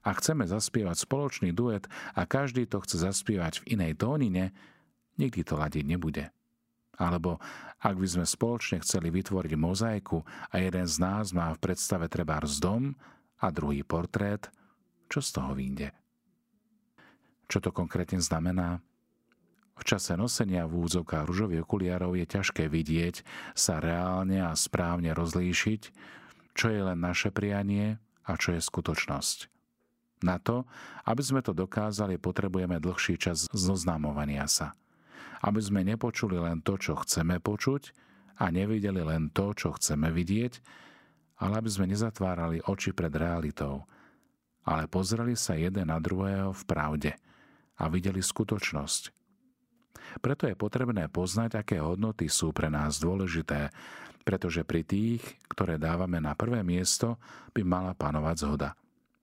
Ak 0.06 0.22
chceme 0.22 0.46
zaspievať 0.46 1.02
spoločný 1.02 1.50
duet 1.54 1.90
a 2.14 2.26
každý 2.30 2.70
to 2.70 2.82
chce 2.82 3.02
zaspievať 3.02 3.62
v 3.66 3.78
inej 3.78 4.02
tónine, 4.02 4.54
nikdy 5.18 5.42
to 5.42 5.58
ladiť 5.58 5.86
nebude. 5.86 6.30
Alebo 6.96 7.44
ak 7.84 7.96
by 8.00 8.08
sme 8.08 8.26
spoločne 8.26 8.80
chceli 8.82 9.12
vytvoriť 9.12 9.54
mozaiku 9.60 10.24
a 10.50 10.56
jeden 10.58 10.88
z 10.88 10.96
nás 11.04 11.36
má 11.36 11.52
v 11.54 11.62
predstave 11.62 12.08
trebárs 12.08 12.58
dom 12.58 12.96
a 13.44 13.52
druhý 13.52 13.84
portrét, 13.84 14.48
čo 15.12 15.20
z 15.20 15.30
toho 15.36 15.52
vyjde? 15.54 15.92
Čo 17.46 17.62
to 17.62 17.70
konkrétne 17.70 18.18
znamená? 18.18 18.82
V 19.76 19.84
čase 19.84 20.16
nosenia 20.16 20.64
v 20.66 20.88
úzovkách 20.88 21.28
ružových 21.28 21.68
okuliarov 21.68 22.16
je 22.16 22.26
ťažké 22.26 22.72
vidieť, 22.72 23.28
sa 23.52 23.84
reálne 23.84 24.40
a 24.40 24.56
správne 24.56 25.12
rozlíšiť, 25.12 25.82
čo 26.56 26.72
je 26.72 26.80
len 26.80 27.00
naše 27.04 27.30
prianie 27.30 28.00
a 28.24 28.32
čo 28.40 28.56
je 28.56 28.64
skutočnosť. 28.64 29.52
Na 30.24 30.40
to, 30.40 30.64
aby 31.04 31.22
sme 31.22 31.44
to 31.44 31.52
dokázali, 31.52 32.16
potrebujeme 32.16 32.80
dlhší 32.80 33.20
čas 33.20 33.52
zoznamovania 33.52 34.48
sa. 34.48 34.74
Aby 35.46 35.62
sme 35.62 35.86
nepočuli 35.86 36.42
len 36.42 36.66
to, 36.66 36.82
čo 36.82 36.98
chceme 36.98 37.38
počuť 37.38 37.94
a 38.42 38.50
nevideli 38.50 39.06
len 39.06 39.30
to, 39.30 39.54
čo 39.54 39.78
chceme 39.78 40.10
vidieť, 40.10 40.54
ale 41.46 41.62
aby 41.62 41.70
sme 41.70 41.86
nezatvárali 41.86 42.66
oči 42.66 42.98
pred 42.98 43.14
realitou, 43.14 43.86
ale 44.66 44.90
pozreli 44.90 45.38
sa 45.38 45.54
jeden 45.54 45.94
na 45.94 46.02
druhého 46.02 46.50
v 46.50 46.64
pravde– 46.66 47.14
a 47.80 47.92
videli 47.92 48.24
skutočnosť. 48.24 49.04
Preto 50.24 50.48
je 50.48 50.56
potrebné 50.56 51.12
poznať, 51.12 51.60
aké 51.60 51.82
hodnoty 51.82 52.32
sú 52.32 52.56
pre 52.56 52.72
nás 52.72 53.02
dôležité, 53.02 53.74
pretože 54.24 54.64
pri 54.64 54.86
tých, 54.86 55.22
ktoré 55.52 55.76
dávame 55.76 56.24
na 56.24 56.38
prvé 56.38 56.64
miesto, 56.64 57.20
by 57.52 57.62
mala 57.66 57.92
panovať 57.98 58.36
zhoda. 58.40 58.70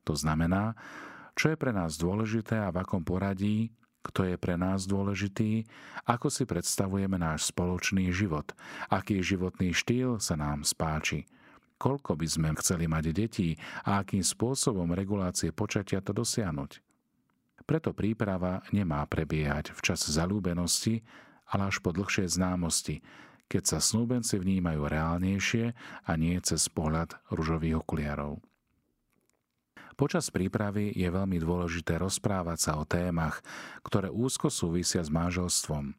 To 0.04 0.12
znamená, 0.12 0.74
čo 1.32 1.54
je 1.54 1.56
pre 1.56 1.72
nás 1.72 1.96
dôležité 1.96 2.60
a 2.60 2.74
v 2.74 2.82
akom 2.82 3.00
poradí, 3.00 3.72
kto 4.02 4.34
je 4.34 4.36
pre 4.36 4.58
nás 4.58 4.84
dôležitý, 4.84 5.64
ako 6.04 6.28
si 6.28 6.42
predstavujeme 6.42 7.16
náš 7.16 7.54
spoločný 7.54 8.10
život, 8.10 8.50
aký 8.90 9.22
životný 9.22 9.70
štýl 9.70 10.18
sa 10.18 10.34
nám 10.34 10.66
spáči, 10.66 11.24
koľko 11.78 12.18
by 12.18 12.26
sme 12.26 12.48
chceli 12.58 12.90
mať 12.90 13.04
detí 13.14 13.58
a 13.86 14.02
akým 14.02 14.22
spôsobom 14.22 14.90
regulácie 14.94 15.54
počatia 15.54 16.02
to 16.02 16.14
dosiahnuť. 16.14 16.82
Preto 17.62 17.94
príprava 17.94 18.62
nemá 18.74 19.06
prebiehať 19.06 19.70
v 19.74 19.80
čas 19.82 20.02
zalúbenosti, 20.06 21.06
ale 21.46 21.70
až 21.70 21.78
po 21.78 21.94
dlhšie 21.94 22.26
známosti, 22.26 23.02
keď 23.46 23.76
sa 23.76 23.78
snúbenci 23.78 24.40
vnímajú 24.40 24.88
reálnejšie 24.88 25.64
a 26.08 26.12
nie 26.18 26.34
cez 26.42 26.66
pohľad 26.72 27.14
ružových 27.30 27.84
okuliarov. 27.84 28.42
Počas 29.94 30.32
prípravy 30.32 30.92
je 30.92 31.08
veľmi 31.08 31.38
dôležité 31.38 32.00
rozprávať 32.00 32.58
sa 32.58 32.72
o 32.80 32.84
témach, 32.88 33.44
ktoré 33.84 34.08
úzko 34.08 34.48
súvisia 34.48 35.04
s 35.04 35.12
manželstvom, 35.12 35.94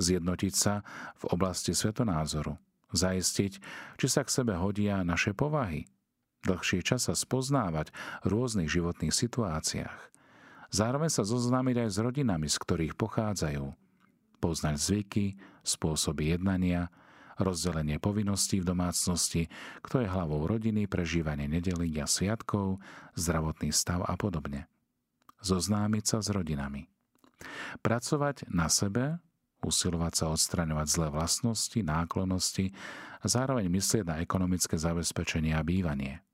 zjednotiť 0.00 0.54
sa 0.54 0.84
v 1.20 1.24
oblasti 1.32 1.76
svetonázoru, 1.76 2.56
zaistiť, 2.96 3.52
či 3.96 4.06
sa 4.08 4.24
k 4.24 4.32
sebe 4.32 4.56
hodia 4.56 5.04
naše 5.04 5.36
povahy, 5.36 5.86
dlhšie 6.44 6.80
čas 6.80 7.06
sa 7.06 7.14
spoznávať 7.14 7.92
v 8.22 8.26
rôznych 8.30 8.68
životných 8.72 9.12
situáciách– 9.12 10.00
Zároveň 10.70 11.10
sa 11.10 11.22
zoznámiť 11.22 11.86
aj 11.86 11.88
s 11.88 11.98
rodinami, 12.02 12.48
z 12.50 12.56
ktorých 12.58 12.94
pochádzajú. 12.98 13.64
Poznať 14.42 14.76
zvyky, 14.76 15.26
spôsoby 15.62 16.36
jednania, 16.36 16.92
rozdelenie 17.38 18.00
povinností 18.00 18.60
v 18.60 18.68
domácnosti, 18.68 19.48
kto 19.84 20.04
je 20.04 20.08
hlavou 20.08 20.48
rodiny, 20.48 20.88
prežívanie 20.88 21.48
nedelí 21.48 21.92
a 22.00 22.08
sviatkov, 22.08 22.80
zdravotný 23.16 23.72
stav 23.72 24.04
a 24.04 24.14
podobne. 24.16 24.68
Zoznámiť 25.44 26.04
sa 26.04 26.18
s 26.24 26.28
rodinami. 26.32 26.88
Pracovať 27.84 28.48
na 28.48 28.72
sebe, 28.72 29.20
usilovať 29.60 30.12
sa 30.16 30.24
odstraňovať 30.32 30.86
zlé 30.88 31.08
vlastnosti, 31.12 31.78
náklonosti 31.80 32.72
a 33.20 33.26
zároveň 33.28 33.68
myslieť 33.68 34.04
na 34.06 34.16
ekonomické 34.22 34.80
zabezpečenie 34.80 35.52
a 35.52 35.66
bývanie. 35.66 36.24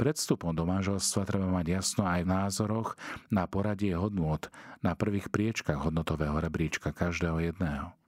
Pred 0.00 0.16
vstupom 0.16 0.56
do 0.56 0.64
manželstva 0.64 1.28
treba 1.28 1.44
mať 1.44 1.76
jasno 1.76 2.08
aj 2.08 2.24
v 2.24 2.32
názoroch 2.32 2.96
na 3.28 3.44
poradie 3.44 3.92
hodnôt 3.92 4.40
na 4.80 4.96
prvých 4.96 5.28
priečkach 5.28 5.76
hodnotového 5.76 6.40
rebríčka 6.40 6.88
každého 6.88 7.52
jedného. 7.52 7.99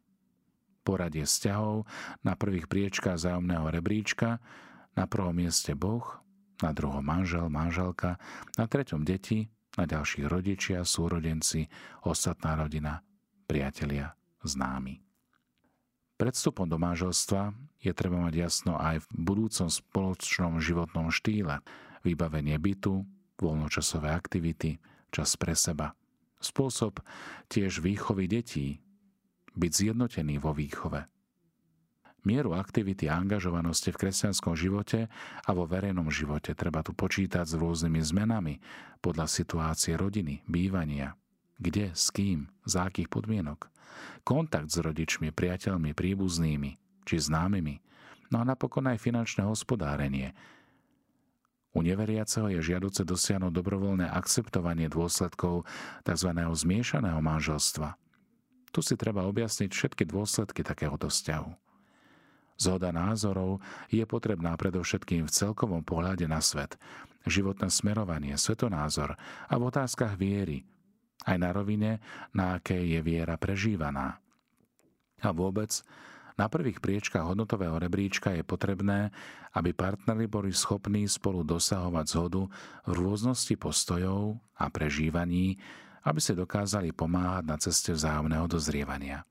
Poradie 0.82 1.22
vzťahov 1.22 1.86
na 2.26 2.34
prvých 2.34 2.66
priečkách 2.66 3.18
zájomného 3.18 3.70
rebríčka, 3.70 4.42
na 4.98 5.04
prvom 5.06 5.32
mieste 5.32 5.72
Boh, 5.78 6.04
na 6.62 6.74
druhom 6.74 7.02
manžel, 7.02 7.46
manželka, 7.46 8.18
na 8.58 8.66
treťom 8.66 9.06
deti, 9.06 9.50
na 9.78 9.88
ďalších 9.88 10.26
rodičia, 10.28 10.84
súrodenci, 10.84 11.70
ostatná 12.04 12.58
rodina, 12.58 13.00
priatelia, 13.46 14.14
známi. 14.44 15.00
Pred 16.20 16.34
vstupom 16.38 16.70
do 16.70 16.78
manželstva 16.78 17.50
je 17.82 17.90
treba 17.96 18.20
mať 18.22 18.46
jasno 18.46 18.78
aj 18.78 19.02
v 19.02 19.06
budúcom 19.16 19.66
spoločnom 19.66 20.62
životnom 20.62 21.10
štýle, 21.10 21.64
vybavenie 22.06 22.54
bytu, 22.62 23.02
voľnočasové 23.42 24.12
aktivity, 24.12 24.78
čas 25.10 25.34
pre 25.34 25.58
seba. 25.58 25.98
Spôsob 26.38 27.02
tiež 27.50 27.82
výchovy 27.82 28.30
detí, 28.30 28.78
byť 29.56 29.72
zjednotený 29.72 30.40
vo 30.40 30.56
výchove. 30.56 31.08
Mieru 32.22 32.54
aktivity 32.54 33.10
a 33.10 33.18
angažovanosti 33.18 33.90
v 33.90 34.00
kresťanskom 34.06 34.54
živote 34.54 35.10
a 35.42 35.50
vo 35.50 35.66
verejnom 35.66 36.06
živote 36.06 36.54
treba 36.54 36.86
tu 36.86 36.94
počítať 36.94 37.42
s 37.42 37.58
rôznymi 37.58 37.98
zmenami 37.98 38.54
podľa 39.02 39.26
situácie 39.26 39.98
rodiny, 39.98 40.46
bývania, 40.46 41.18
kde, 41.58 41.90
s 41.90 42.14
kým, 42.14 42.46
za 42.62 42.86
akých 42.86 43.10
podmienok 43.10 43.72
kontakt 44.22 44.70
s 44.70 44.78
rodičmi, 44.78 45.34
priateľmi, 45.34 45.92
príbuznými 45.92 46.70
či 47.02 47.16
známymi, 47.18 47.82
no 48.30 48.42
a 48.42 48.44
napokon 48.46 48.86
aj 48.86 49.02
finančné 49.02 49.42
hospodárenie. 49.42 50.32
U 51.72 51.80
neveriaceho 51.80 52.52
je 52.52 52.60
žiaduce 52.60 53.02
dosiahnuť 53.02 53.48
dobrovoľné 53.48 54.06
akceptovanie 54.12 54.92
dôsledkov 54.92 55.64
tzv. 56.04 56.30
zmiešaného 56.36 57.18
manželstva. 57.18 57.96
Tu 58.72 58.80
si 58.80 58.96
treba 58.96 59.28
objasniť 59.28 59.68
všetky 59.68 60.08
dôsledky 60.08 60.64
takéhoto 60.64 61.12
vzťahu. 61.12 61.52
Zhoda 62.56 62.88
názorov 62.94 63.60
je 63.92 64.04
potrebná 64.08 64.56
predovšetkým 64.56 65.28
v 65.28 65.34
celkovom 65.34 65.84
pohľade 65.84 66.24
na 66.24 66.40
svet, 66.40 66.80
životné 67.28 67.68
smerovanie, 67.68 68.32
svetonázor 68.36 69.16
a 69.48 69.54
v 69.56 69.62
otázkach 69.68 70.16
viery, 70.16 70.64
aj 71.26 71.36
na 71.38 71.50
rovine, 71.52 72.00
na 72.32 72.58
akej 72.58 72.98
je 72.98 73.00
viera 73.04 73.36
prežívaná. 73.36 74.18
A 75.22 75.30
vôbec, 75.30 75.70
na 76.34 76.48
prvých 76.48 76.80
priečkách 76.80 77.22
hodnotového 77.22 77.76
rebríčka 77.76 78.32
je 78.32 78.42
potrebné, 78.42 79.12
aby 79.52 79.76
partnery 79.76 80.26
boli 80.26 80.50
schopní 80.50 81.04
spolu 81.06 81.44
dosahovať 81.44 82.06
zhodu 82.08 82.42
v 82.88 82.92
rôznosti 82.96 83.54
postojov 83.60 84.40
a 84.56 84.66
prežívaní, 84.72 85.60
aby 86.02 86.18
si 86.18 86.34
dokázali 86.34 86.90
pomáhať 86.90 87.44
na 87.46 87.56
ceste 87.58 87.94
vzájomného 87.94 88.46
dozrievania. 88.50 89.22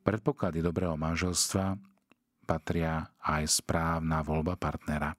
Predpoklady 0.00 0.64
dobrého 0.64 0.96
manželstva 0.96 1.76
patria 2.46 3.10
aj 3.20 3.60
správna 3.60 4.22
voľba 4.22 4.54
partnera. 4.56 5.12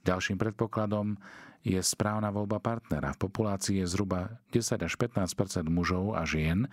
Ďalším 0.00 0.40
predpokladom 0.40 1.20
je 1.60 1.76
správna 1.82 2.32
voľba 2.32 2.62
partnera. 2.62 3.12
V 3.12 3.28
populácii 3.28 3.84
je 3.84 3.90
zhruba 3.90 4.40
10 4.54 4.80
až 4.80 4.94
15% 4.96 5.68
mužov 5.68 6.16
a 6.16 6.24
žien, 6.24 6.70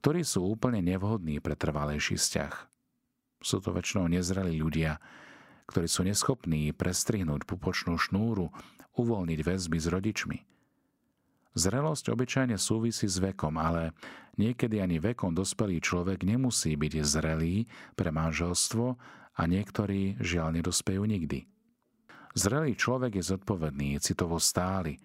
ktorí 0.00 0.24
sú 0.24 0.48
úplne 0.48 0.80
nevhodní 0.80 1.42
pre 1.44 1.52
trvalejší 1.58 2.16
vzťah. 2.16 2.54
Sú 3.44 3.60
to 3.60 3.76
väčšinou 3.76 4.08
nezrelí 4.08 4.56
ľudia, 4.56 4.96
ktorí 5.68 5.84
sú 5.84 6.08
neschopní 6.08 6.72
prestrihnúť 6.72 7.44
pupočnú 7.44 8.00
šnúru, 8.00 8.48
uvoľniť 8.96 9.40
väzby 9.44 9.76
s 9.76 9.86
rodičmi– 9.92 10.38
Zrelosť 11.54 12.10
obyčajne 12.10 12.58
súvisí 12.58 13.06
s 13.06 13.22
vekom, 13.22 13.54
ale 13.62 13.94
niekedy 14.34 14.82
ani 14.82 14.98
vekom 14.98 15.30
dospelý 15.30 15.78
človek 15.78 16.26
nemusí 16.26 16.74
byť 16.74 16.92
zrelý 17.06 17.70
pre 17.94 18.10
manželstvo 18.10 18.98
a 19.38 19.42
niektorí 19.46 20.18
žiaľ 20.18 20.58
nedospejú 20.58 21.06
nikdy. 21.06 21.46
Zrelý 22.34 22.74
človek 22.74 23.22
je 23.22 23.30
zodpovedný, 23.30 24.02
citovo 24.02 24.42
stály, 24.42 24.98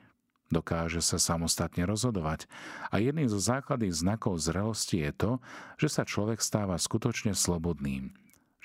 dokáže 0.49 1.05
sa 1.05 1.21
samostatne 1.21 1.85
rozhodovať 1.85 2.49
a 2.89 2.97
jedným 2.97 3.29
zo 3.29 3.37
základných 3.37 3.93
znakov 3.93 4.41
zrelosti 4.41 5.05
je 5.05 5.11
to, 5.13 5.31
že 5.77 5.87
sa 5.93 6.01
človek 6.01 6.41
stáva 6.41 6.73
skutočne 6.81 7.37
slobodným, 7.37 8.09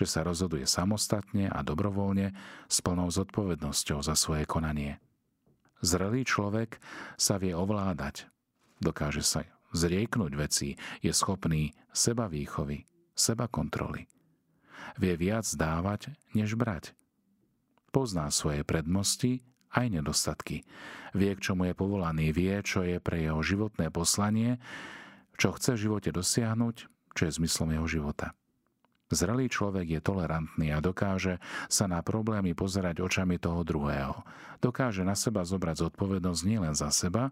že 0.00 0.08
sa 0.08 0.24
rozhoduje 0.24 0.64
samostatne 0.64 1.52
a 1.52 1.60
dobrovoľne 1.60 2.32
s 2.64 2.80
plnou 2.80 3.12
zodpovednosťou 3.12 4.00
za 4.00 4.16
svoje 4.16 4.48
konanie. 4.48 5.03
Zrelý 5.84 6.24
človek 6.24 6.80
sa 7.20 7.36
vie 7.36 7.52
ovládať, 7.52 8.24
dokáže 8.80 9.20
sa 9.20 9.44
zrieknúť 9.76 10.32
veci, 10.32 10.80
je 11.04 11.12
schopný 11.12 11.76
seba 11.92 12.24
výchovy, 12.24 12.88
seba 13.12 13.52
kontroly. 13.52 14.08
Vie 14.96 15.14
viac 15.20 15.44
dávať, 15.44 16.16
než 16.32 16.56
brať. 16.56 16.96
Pozná 17.92 18.32
svoje 18.32 18.64
prednosti 18.64 19.44
aj 19.76 20.00
nedostatky. 20.00 20.64
Vie, 21.12 21.30
k 21.36 21.52
čomu 21.52 21.68
je 21.68 21.74
povolaný, 21.76 22.32
vie, 22.32 22.54
čo 22.64 22.80
je 22.80 22.96
pre 22.96 23.20
jeho 23.20 23.44
životné 23.44 23.92
poslanie, 23.92 24.56
čo 25.36 25.52
chce 25.52 25.76
v 25.76 25.82
živote 25.84 26.10
dosiahnuť, 26.14 26.76
čo 27.12 27.22
je 27.28 27.36
zmyslom 27.42 27.76
jeho 27.76 27.86
života. 27.90 28.32
Zrelý 29.14 29.46
človek 29.46 29.86
je 29.86 30.00
tolerantný 30.02 30.74
a 30.74 30.82
dokáže 30.82 31.38
sa 31.70 31.86
na 31.86 32.02
problémy 32.02 32.50
pozerať 32.52 32.98
očami 32.98 33.38
toho 33.38 33.62
druhého. 33.62 34.26
Dokáže 34.58 35.06
na 35.06 35.14
seba 35.14 35.46
zobrať 35.46 35.86
zodpovednosť 35.86 36.42
nielen 36.42 36.74
za 36.74 36.90
seba, 36.90 37.30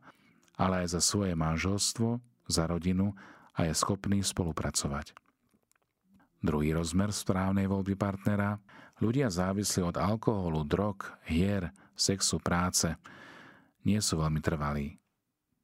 ale 0.54 0.86
aj 0.86 0.94
za 0.94 1.00
svoje 1.02 1.34
manželstvo, 1.34 2.22
za 2.46 2.70
rodinu 2.70 3.18
a 3.58 3.66
je 3.66 3.74
schopný 3.74 4.22
spolupracovať. 4.22 5.10
Druhý 6.42 6.74
rozmer 6.74 7.10
správnej 7.10 7.66
voľby 7.66 7.98
partnera 7.98 8.62
ľudia 9.02 9.26
závislí 9.26 9.82
od 9.82 9.96
alkoholu, 9.98 10.62
drog, 10.62 11.02
hier, 11.26 11.74
sexu, 11.98 12.38
práce 12.38 12.94
nie 13.82 13.98
sú 13.98 14.22
veľmi 14.22 14.38
trvalí. 14.38 14.98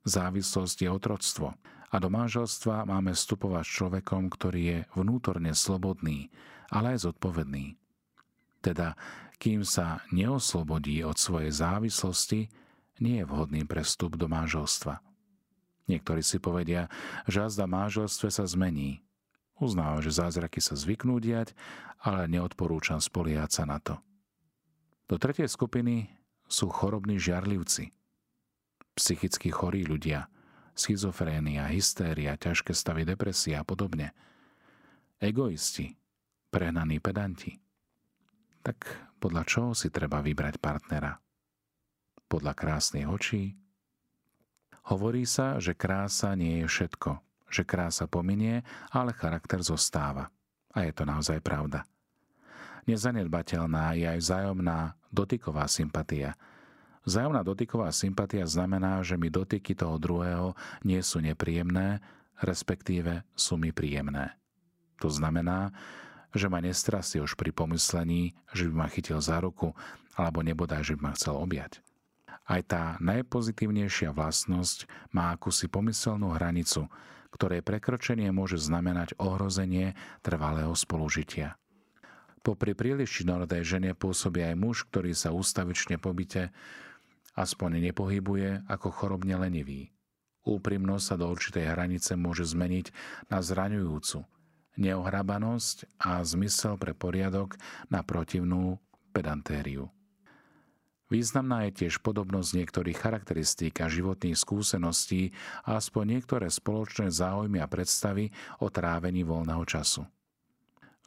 Závislosť 0.03 0.83
je 0.83 0.89
otroctvo 0.91 1.55
a 1.89 1.97
do 1.97 2.13
manželstva 2.13 2.85
máme 2.85 3.17
vstupovať 3.17 3.65
s 3.65 3.75
človekom, 3.81 4.29
ktorý 4.29 4.61
je 4.61 4.79
vnútorne 4.93 5.57
slobodný, 5.57 6.29
ale 6.69 6.97
aj 6.97 7.09
zodpovedný. 7.09 7.81
Teda, 8.61 8.93
kým 9.41 9.65
sa 9.65 10.05
neoslobodí 10.13 11.01
od 11.01 11.17
svojej 11.17 11.49
závislosti, 11.49 12.53
nie 13.01 13.23
je 13.23 13.25
vhodný 13.25 13.65
pre 13.65 13.81
do 13.97 14.27
manželstva. 14.29 15.01
Niektorí 15.89 16.21
si 16.21 16.37
povedia, 16.37 16.93
že 17.25 17.49
azda 17.49 17.65
manželstve 17.65 18.29
sa 18.29 18.45
zmení. 18.45 19.01
Uznávam, 19.57 20.05
že 20.05 20.13
zázraky 20.13 20.61
sa 20.61 20.77
zvyknú 20.77 21.17
diať, 21.25 21.57
ale 22.05 22.29
neodporúčam 22.29 23.01
spoliehať 23.01 23.51
sa 23.51 23.65
na 23.65 23.81
to. 23.81 23.97
Do 25.09 25.17
tretej 25.17 25.49
skupiny 25.49 26.13
sú 26.45 26.69
chorobní 26.69 27.17
žiarlivci, 27.17 27.97
psychicky 28.93 29.49
chorí 29.49 29.89
ľudia– 29.89 30.29
schizofrénia, 30.79 31.67
hystéria, 31.69 32.39
ťažké 32.39 32.71
stavy 32.73 33.03
depresia 33.03 33.61
a 33.61 33.67
podobne. 33.67 34.15
Egoisti, 35.19 35.99
prehnaní 36.55 37.03
pedanti. 37.03 37.59
Tak 38.63 38.79
podľa 39.19 39.43
čoho 39.43 39.71
si 39.75 39.91
treba 39.91 40.23
vybrať 40.23 40.63
partnera? 40.63 41.19
Podľa 42.31 42.53
krásnych 42.55 43.11
očí? 43.11 43.59
Hovorí 44.89 45.27
sa, 45.27 45.59
že 45.59 45.77
krása 45.77 46.33
nie 46.39 46.65
je 46.65 46.67
všetko, 46.71 47.19
že 47.51 47.67
krása 47.67 48.09
pominie, 48.09 48.65
ale 48.95 49.13
charakter 49.13 49.61
zostáva. 49.61 50.33
A 50.73 50.87
je 50.87 50.93
to 50.95 51.05
naozaj 51.05 51.43
pravda. 51.43 51.85
Nezanedbateľná 52.89 53.99
je 54.01 54.07
aj 54.09 54.19
vzájomná 54.23 54.97
dotyková 55.13 55.69
sympatia, 55.69 56.33
Vzájomná 57.09 57.41
dotyková 57.41 57.89
sympatia 57.89 58.45
znamená, 58.45 59.01
že 59.01 59.17
mi 59.17 59.33
dotyky 59.33 59.73
toho 59.73 59.97
druhého 59.97 60.53
nie 60.85 61.01
sú 61.01 61.25
nepríjemné, 61.25 62.05
respektíve 62.45 63.25
sú 63.33 63.57
mi 63.57 63.73
príjemné. 63.73 64.37
To 65.01 65.09
znamená, 65.09 65.73
že 66.37 66.53
ma 66.53 66.61
nestrasie 66.61 67.25
už 67.25 67.33
pri 67.33 67.49
pomyslení, 67.57 68.37
že 68.53 68.69
by 68.69 68.85
ma 68.85 68.89
chytil 68.93 69.25
za 69.25 69.41
ruku 69.41 69.73
alebo 70.21 70.45
nebodaj, 70.45 70.85
že 70.85 71.01
by 71.01 71.09
ma 71.09 71.13
chcel 71.17 71.41
objať. 71.41 71.81
Aj 72.45 72.61
tá 72.61 73.01
najpozitívnejšia 73.01 74.13
vlastnosť 74.13 74.85
má 75.09 75.33
akúsi 75.33 75.65
pomyselnú 75.65 76.37
hranicu, 76.37 76.93
ktorej 77.33 77.65
prekročenie 77.65 78.29
môže 78.37 78.61
znamenať 78.61 79.17
ohrozenie 79.17 79.97
trvalého 80.21 80.77
spolužitia. 80.77 81.57
Popri 82.45 82.77
príliš 82.77 83.25
činorodej 83.25 83.65
žene 83.65 83.97
pôsobí 83.97 84.45
aj 84.45 84.57
muž, 84.61 84.85
ktorý 84.93 85.17
sa 85.17 85.33
ústavične 85.33 85.97
pobyte 85.97 86.53
aspoň 87.39 87.79
nepohybuje 87.79 88.67
ako 88.67 88.91
chorobne 88.91 89.39
lenivý. 89.39 89.95
Úprimnosť 90.43 91.05
sa 91.05 91.15
do 91.15 91.31
určitej 91.31 91.71
hranice 91.71 92.19
môže 92.19 92.43
zmeniť 92.43 92.91
na 93.31 93.39
zraňujúcu, 93.39 94.27
neohrabanosť 94.75 96.03
a 96.03 96.19
zmysel 96.27 96.75
pre 96.75 96.99
poriadok 96.99 97.55
na 97.87 98.03
protivnú 98.03 98.83
pedantériu. 99.15 99.87
Významná 101.09 101.65
je 101.69 101.85
tiež 101.85 102.05
podobnosť 102.05 102.51
niektorých 102.53 103.01
charakteristík 103.01 103.81
a 103.81 103.89
životných 103.89 104.37
skúseností 104.37 105.33
a 105.65 105.81
aspoň 105.81 106.21
niektoré 106.21 106.53
spoločné 106.53 107.09
záujmy 107.09 107.65
a 107.65 107.71
predstavy 107.71 108.29
o 108.61 108.69
trávení 108.69 109.25
voľného 109.25 109.65
času. 109.65 110.05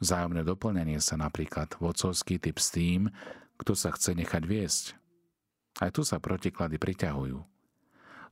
Vzájomné 0.02 0.42
doplňanie 0.42 0.98
sa 0.98 1.14
napríklad 1.14 1.78
vodcovský 1.78 2.42
typ 2.42 2.58
s 2.58 2.74
tým, 2.74 3.14
kto 3.62 3.78
sa 3.78 3.94
chce 3.94 4.18
nechať 4.18 4.42
viesť, 4.42 4.98
aj 5.80 5.90
tu 5.94 6.02
sa 6.04 6.20
protiklady 6.20 6.76
priťahujú. 6.76 7.38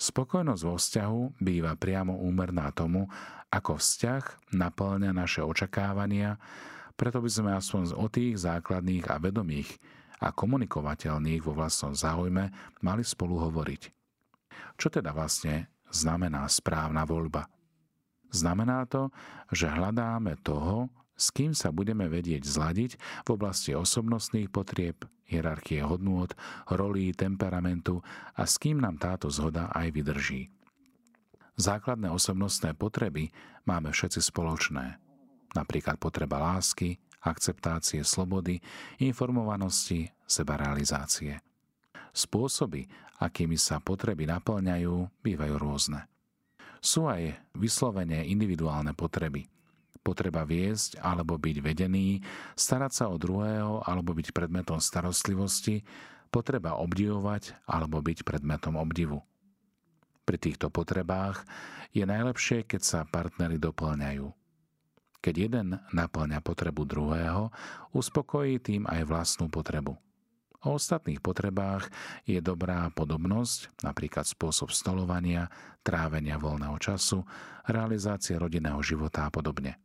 Spokojnosť 0.00 0.62
vo 0.64 0.74
vzťahu 0.80 1.20
býva 1.44 1.76
priamo 1.76 2.24
úmerná 2.24 2.72
tomu, 2.72 3.04
ako 3.52 3.76
vzťah 3.76 4.52
naplňa 4.56 5.12
naše 5.12 5.44
očakávania, 5.44 6.40
preto 6.96 7.20
by 7.20 7.30
sme 7.32 7.50
aspoň 7.56 7.96
o 7.96 8.06
tých 8.08 8.40
základných 8.40 9.04
a 9.08 9.16
vedomých 9.20 9.68
a 10.20 10.32
komunikovateľných 10.32 11.40
vo 11.44 11.56
vlastnom 11.56 11.96
záujme 11.96 12.48
mali 12.84 13.02
spolu 13.04 13.40
hovoriť. 13.40 13.82
Čo 14.76 14.88
teda 14.88 15.12
vlastne 15.12 15.68
znamená 15.88 16.44
správna 16.48 17.04
voľba? 17.04 17.48
Znamená 18.30 18.86
to, 18.86 19.10
že 19.50 19.66
hľadáme 19.66 20.38
toho, 20.44 20.88
s 21.20 21.28
kým 21.28 21.52
sa 21.52 21.68
budeme 21.68 22.08
vedieť 22.08 22.48
zladiť 22.48 22.96
v 22.96 23.28
oblasti 23.28 23.76
osobnostných 23.76 24.48
potrieb, 24.48 25.04
hierarchie 25.28 25.84
hodnôt, 25.84 26.32
rolí, 26.72 27.12
temperamentu 27.12 28.00
a 28.32 28.48
s 28.48 28.56
kým 28.56 28.80
nám 28.80 28.96
táto 28.96 29.28
zhoda 29.28 29.68
aj 29.76 29.92
vydrží. 29.92 30.48
Základné 31.60 32.08
osobnostné 32.08 32.72
potreby 32.72 33.28
máme 33.68 33.92
všetci 33.92 34.32
spoločné. 34.32 34.96
Napríklad 35.52 36.00
potreba 36.00 36.40
lásky, 36.40 36.96
akceptácie, 37.20 38.00
slobody, 38.00 38.56
informovanosti, 38.96 40.08
sebarealizácie. 40.24 41.36
Spôsoby, 42.16 42.88
akými 43.20 43.60
sa 43.60 43.76
potreby 43.76 44.24
naplňajú, 44.24 45.20
bývajú 45.20 45.54
rôzne. 45.60 46.08
Sú 46.80 47.12
aj 47.12 47.36
vyslovene 47.52 48.24
individuálne 48.24 48.96
potreby– 48.96 49.44
potreba 50.00 50.42
viesť 50.48 50.98
alebo 51.00 51.36
byť 51.36 51.56
vedený, 51.60 52.24
starať 52.56 52.92
sa 52.92 53.04
o 53.12 53.16
druhého 53.20 53.84
alebo 53.84 54.16
byť 54.16 54.32
predmetom 54.32 54.80
starostlivosti, 54.80 55.84
potreba 56.32 56.78
obdivovať 56.78 57.58
alebo 57.66 58.00
byť 58.00 58.22
predmetom 58.24 58.78
obdivu. 58.78 59.20
Pri 60.24 60.38
týchto 60.38 60.70
potrebách 60.70 61.42
je 61.90 62.06
najlepšie, 62.06 62.62
keď 62.62 62.80
sa 62.86 63.00
partnery 63.02 63.58
doplňajú. 63.58 64.30
Keď 65.20 65.34
jeden 65.36 65.76
naplňa 65.92 66.40
potrebu 66.40 66.86
druhého, 66.86 67.52
uspokojí 67.92 68.62
tým 68.62 68.88
aj 68.88 69.04
vlastnú 69.04 69.52
potrebu. 69.52 69.98
O 70.60 70.76
ostatných 70.76 71.24
potrebách 71.24 71.88
je 72.28 72.36
dobrá 72.40 72.88
podobnosť, 72.92 73.80
napríklad 73.80 74.28
spôsob 74.28 74.72
stolovania, 74.72 75.48
trávenia 75.80 76.36
voľného 76.36 76.76
času, 76.76 77.24
realizácie 77.64 78.36
rodinného 78.36 78.80
života 78.84 79.24
a 79.24 79.32
podobne. 79.32 79.80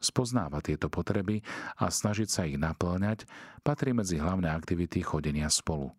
Spoznávať 0.00 0.74
tieto 0.74 0.88
potreby 0.88 1.44
a 1.76 1.92
snažiť 1.92 2.28
sa 2.28 2.48
ich 2.48 2.56
naplňať 2.56 3.28
patrí 3.60 3.92
medzi 3.92 4.16
hlavné 4.16 4.48
aktivity 4.48 5.04
chodenia 5.04 5.52
spolu. 5.52 5.92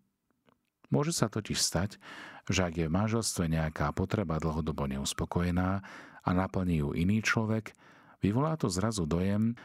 Môže 0.89 1.13
sa 1.13 1.29
totiž 1.29 1.55
stať, 1.61 2.01
že 2.49 2.65
ak 2.65 2.73
je 2.75 2.85
v 2.89 2.95
manželstve 2.97 3.45
nejaká 3.47 3.93
potreba 3.93 4.41
dlhodobo 4.41 4.89
neuspokojená 4.89 5.69
a 6.25 6.29
naplní 6.33 6.81
ju 6.81 6.97
iný 6.97 7.21
človek, 7.21 7.71
vyvolá 8.19 8.57
to 8.57 8.67
zrazu 8.67 9.05
dojem, 9.07 9.55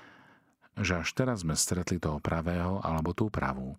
že 0.77 1.01
až 1.01 1.09
teraz 1.16 1.40
sme 1.42 1.57
stretli 1.57 1.96
toho 1.96 2.20
pravého 2.20 2.85
alebo 2.85 3.16
tú 3.16 3.33
pravú. 3.33 3.75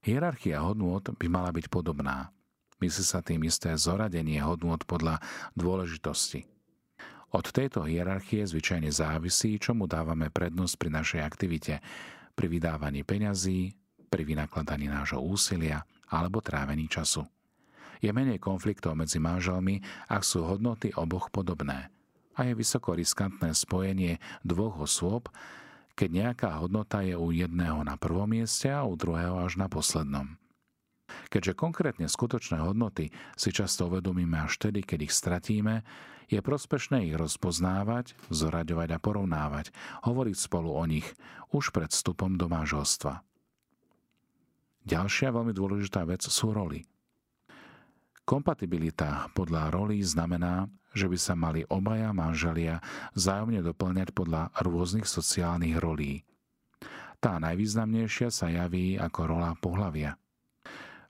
Hierarchia 0.00 0.64
hodnôt 0.64 1.04
by 1.04 1.26
mala 1.28 1.52
byť 1.52 1.68
podobná. 1.68 2.32
Myslí 2.80 3.04
sa 3.04 3.20
tým 3.20 3.44
isté 3.44 3.72
zoradenie 3.76 4.40
hodnôt 4.40 4.80
podľa 4.84 5.20
dôležitosti. 5.52 6.55
Od 7.34 7.46
tejto 7.50 7.82
hierarchie 7.82 8.46
zvyčajne 8.46 8.90
závisí, 8.94 9.58
čomu 9.58 9.90
dávame 9.90 10.30
prednosť 10.30 10.74
pri 10.78 10.90
našej 10.94 11.20
aktivite, 11.26 11.74
pri 12.38 12.46
vydávaní 12.46 13.02
peňazí, 13.02 13.74
pri 14.06 14.22
vynakladaní 14.22 14.86
nášho 14.86 15.18
úsilia 15.18 15.82
alebo 16.06 16.38
trávení 16.38 16.86
času. 16.86 17.26
Je 17.98 18.12
menej 18.12 18.38
konfliktov 18.38 18.94
medzi 18.94 19.18
manželmi, 19.18 19.82
ak 20.06 20.22
sú 20.22 20.46
hodnoty 20.46 20.94
oboch 20.94 21.32
podobné. 21.32 21.90
A 22.36 22.44
je 22.44 22.52
vysoko 22.52 22.92
riskantné 22.92 23.56
spojenie 23.56 24.20
dvoch 24.44 24.84
osôb, 24.84 25.32
keď 25.96 26.08
nejaká 26.12 26.60
hodnota 26.60 27.00
je 27.00 27.16
u 27.16 27.32
jedného 27.32 27.80
na 27.80 27.96
prvom 27.96 28.28
mieste 28.28 28.68
a 28.68 28.84
u 28.84 28.94
druhého 28.94 29.40
až 29.40 29.56
na 29.56 29.66
poslednom. 29.66 30.36
Keďže 31.30 31.58
konkrétne 31.58 32.06
skutočné 32.06 32.62
hodnoty 32.62 33.10
si 33.34 33.50
často 33.50 33.90
uvedomíme 33.90 34.38
až 34.42 34.58
tedy, 34.58 34.82
keď 34.82 35.10
ich 35.10 35.14
stratíme, 35.14 35.82
je 36.26 36.42
prospešné 36.42 37.06
ich 37.06 37.14
rozpoznávať, 37.14 38.18
zoraďovať 38.30 38.88
a 38.94 38.98
porovnávať, 38.98 39.70
hovoriť 40.02 40.36
spolu 40.36 40.74
o 40.74 40.84
nich 40.86 41.06
už 41.54 41.70
pred 41.70 41.90
vstupom 41.90 42.34
do 42.34 42.50
manželstva. 42.50 43.22
Ďalšia 44.86 45.34
veľmi 45.34 45.54
dôležitá 45.54 46.06
vec 46.06 46.22
sú 46.26 46.54
roly. 46.54 46.86
Kompatibilita 48.26 49.30
podľa 49.34 49.70
rolí 49.70 50.02
znamená, 50.02 50.66
že 50.90 51.06
by 51.06 51.18
sa 51.18 51.38
mali 51.38 51.62
obaja 51.70 52.10
manželia 52.10 52.82
vzájomne 53.14 53.62
doplňať 53.62 54.10
podľa 54.10 54.50
rôznych 54.66 55.06
sociálnych 55.06 55.78
rolí. 55.78 56.26
Tá 57.22 57.38
najvýznamnejšia 57.38 58.34
sa 58.34 58.50
javí 58.50 58.98
ako 58.98 59.20
rola 59.30 59.54
pohlavia– 59.58 60.18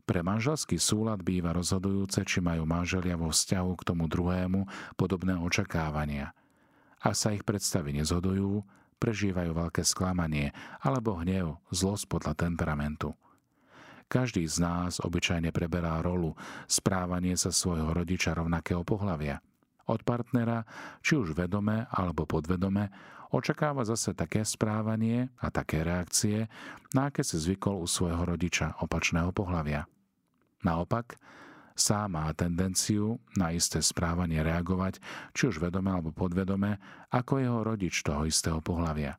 pre 0.07 0.23
manželský 0.23 0.79
súlad 0.79 1.27
býva 1.27 1.51
rozhodujúce, 1.51 2.23
či 2.23 2.39
majú 2.39 2.63
manželia 2.63 3.19
vo 3.19 3.35
vzťahu 3.35 3.73
k 3.75 3.83
tomu 3.83 4.07
druhému 4.07 4.95
podobné 4.95 5.35
očakávania. 5.35 6.31
Ak 7.03 7.19
sa 7.19 7.35
ich 7.35 7.43
predstavy 7.43 7.91
nezhodujú, 7.99 8.63
prežívajú 9.03 9.51
veľké 9.53 9.83
sklamanie 9.83 10.55
alebo 10.79 11.19
hnev, 11.19 11.59
zlosť 11.75 12.07
podľa 12.07 12.33
temperamentu. 12.39 13.19
Každý 14.07 14.47
z 14.47 14.63
nás 14.63 15.03
obyčajne 15.03 15.51
preberá 15.51 15.99
rolu 15.99 16.39
správanie 16.71 17.35
sa 17.35 17.51
svojho 17.51 17.91
rodiča 17.91 18.39
rovnakého 18.39 18.87
pohľavia. 18.87 19.43
Od 19.91 20.01
partnera, 20.07 20.63
či 21.03 21.19
už 21.19 21.35
vedome 21.35 21.91
alebo 21.91 22.27
podvedome, 22.27 22.95
očakáva 23.35 23.83
zase 23.83 24.15
také 24.15 24.47
správanie 24.47 25.35
a 25.43 25.51
také 25.51 25.83
reakcie, 25.83 26.47
na 26.95 27.11
aké 27.11 27.27
si 27.27 27.39
zvykol 27.39 27.83
u 27.83 27.87
svojho 27.91 28.23
rodiča 28.23 28.79
opačného 28.83 29.35
pohľavia. 29.35 29.91
Naopak, 30.67 31.15
sám 31.79 32.19
má 32.19 32.27
tendenciu 32.35 33.23
na 33.39 33.55
isté 33.55 33.79
správanie 33.79 34.43
reagovať, 34.43 34.99
či 35.31 35.55
už 35.55 35.63
vedome 35.63 35.95
alebo 35.95 36.11
podvedome, 36.11 36.83
ako 37.15 37.39
jeho 37.39 37.61
rodič 37.63 38.03
toho 38.03 38.27
istého 38.27 38.59
pohľavia. 38.59 39.15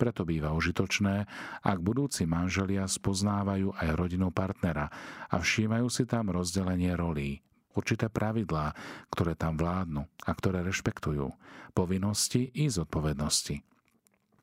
Preto 0.00 0.24
býva 0.24 0.56
užitočné, 0.56 1.28
ak 1.60 1.78
budúci 1.80 2.24
manželia 2.24 2.88
spoznávajú 2.88 3.76
aj 3.76 3.88
rodinu 3.96 4.32
partnera 4.32 4.88
a 5.28 5.36
všímajú 5.40 5.88
si 5.92 6.08
tam 6.08 6.32
rozdelenie 6.32 6.96
rolí, 6.96 7.40
určité 7.76 8.08
pravidlá, 8.08 8.72
ktoré 9.12 9.36
tam 9.36 9.60
vládnu 9.60 10.08
a 10.24 10.30
ktoré 10.32 10.64
rešpektujú, 10.64 11.32
povinnosti 11.76 12.48
i 12.56 12.68
zodpovednosti. 12.72 13.60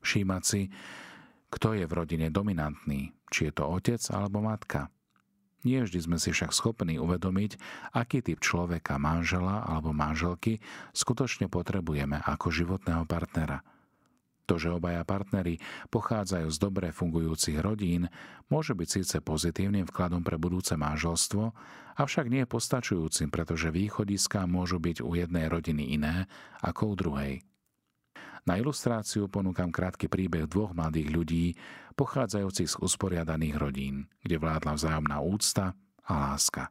Všímať 0.02 0.42
si, 0.46 0.70
kto 1.50 1.74
je 1.74 1.86
v 1.86 1.96
rodine 2.02 2.30
dominantný, 2.34 3.14
či 3.30 3.50
je 3.50 3.52
to 3.54 3.66
otec 3.66 4.02
alebo 4.10 4.42
matka, 4.42 4.90
nie 5.64 5.80
vždy 5.82 5.98
sme 6.04 6.16
si 6.20 6.30
však 6.30 6.52
schopní 6.52 7.00
uvedomiť, 7.00 7.56
aký 7.96 8.20
typ 8.20 8.38
človeka, 8.38 9.00
manžela 9.00 9.64
alebo 9.64 9.90
manželky 9.96 10.60
skutočne 10.92 11.48
potrebujeme 11.48 12.20
ako 12.20 12.52
životného 12.52 13.08
partnera. 13.08 13.64
To, 14.44 14.60
že 14.60 14.68
obaja 14.68 15.00
partnery 15.08 15.56
pochádzajú 15.88 16.48
z 16.52 16.58
dobre 16.60 16.92
fungujúcich 16.92 17.56
rodín, 17.64 18.12
môže 18.52 18.76
byť 18.76 18.88
síce 19.00 19.16
pozitívnym 19.24 19.88
vkladom 19.88 20.20
pre 20.20 20.36
budúce 20.36 20.76
manželstvo, 20.76 21.56
avšak 21.96 22.28
nie 22.28 22.44
postačujúcim, 22.44 23.32
pretože 23.32 23.72
východiská 23.72 24.44
môžu 24.44 24.76
byť 24.76 25.00
u 25.00 25.16
jednej 25.16 25.48
rodiny 25.48 25.96
iné 25.96 26.28
ako 26.60 26.92
u 26.92 26.94
druhej. 26.94 27.34
Na 28.44 28.60
ilustráciu 28.60 29.24
ponúkam 29.32 29.72
krátky 29.72 30.12
príbeh 30.12 30.44
dvoch 30.44 30.76
mladých 30.76 31.08
ľudí, 31.08 31.46
pochádzajúcich 31.94 32.74
z 32.74 32.76
usporiadaných 32.82 33.56
rodín, 33.56 34.10
kde 34.20 34.36
vládla 34.38 34.74
vzájomná 34.76 35.18
úcta 35.22 35.72
a 36.04 36.12
láska. 36.30 36.70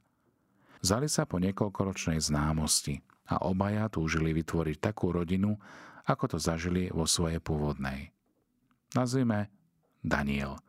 Zali 0.84 1.08
sa 1.08 1.24
po 1.24 1.40
niekoľkoročnej 1.40 2.20
známosti 2.20 3.00
a 3.32 3.48
obaja 3.48 3.88
túžili 3.88 4.36
vytvoriť 4.36 4.78
takú 4.84 5.16
rodinu, 5.16 5.56
ako 6.04 6.36
to 6.36 6.38
zažili 6.38 6.92
vo 6.92 7.08
svojej 7.08 7.40
pôvodnej. 7.40 8.12
Nazvime 8.92 9.48
Daniel. 10.04 10.60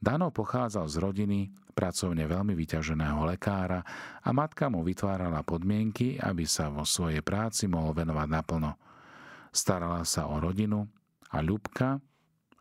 Dano 0.00 0.32
pochádzal 0.32 0.88
z 0.88 0.96
rodiny 1.00 1.38
pracovne 1.76 2.24
veľmi 2.24 2.56
vyťaženého 2.56 3.28
lekára 3.28 3.84
a 4.24 4.28
matka 4.32 4.72
mu 4.72 4.80
vytvárala 4.80 5.44
podmienky, 5.44 6.16
aby 6.16 6.48
sa 6.48 6.72
vo 6.72 6.88
svojej 6.88 7.20
práci 7.20 7.68
mohol 7.68 7.92
venovať 7.92 8.28
naplno– 8.32 8.72
Starala 9.54 10.02
sa 10.02 10.26
o 10.26 10.42
rodinu 10.42 10.82
a 11.30 11.38
Ľubka, 11.38 12.02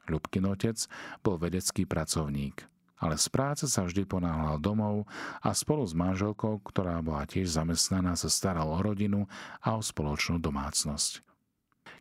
Ľubkin 0.07 0.47
otec, 0.49 0.77
bol 1.23 1.39
vedecký 1.39 1.87
pracovník. 1.87 2.67
Ale 3.03 3.19
z 3.19 3.27
práce 3.27 3.67
sa 3.67 3.83
vždy 3.83 4.07
ponáhľal 4.07 4.63
domov 4.63 5.03
a 5.43 5.51
spolu 5.51 5.83
s 5.83 5.91
manželkou, 5.91 6.63
ktorá 6.63 7.03
bola 7.03 7.27
tiež 7.27 7.51
zamestnaná, 7.51 8.15
sa 8.15 8.31
staral 8.31 8.71
o 8.71 8.79
rodinu 8.79 9.27
a 9.59 9.75
o 9.75 9.83
spoločnú 9.83 10.39
domácnosť. 10.39 11.19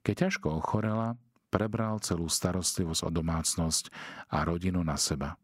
Keď 0.06 0.14
ťažko 0.14 0.62
ochorela, 0.62 1.18
prebral 1.50 1.98
celú 1.98 2.30
starostlivosť 2.30 3.02
o 3.06 3.10
domácnosť 3.10 3.84
a 4.30 4.46
rodinu 4.46 4.80
na 4.86 4.94
seba. 4.94 5.34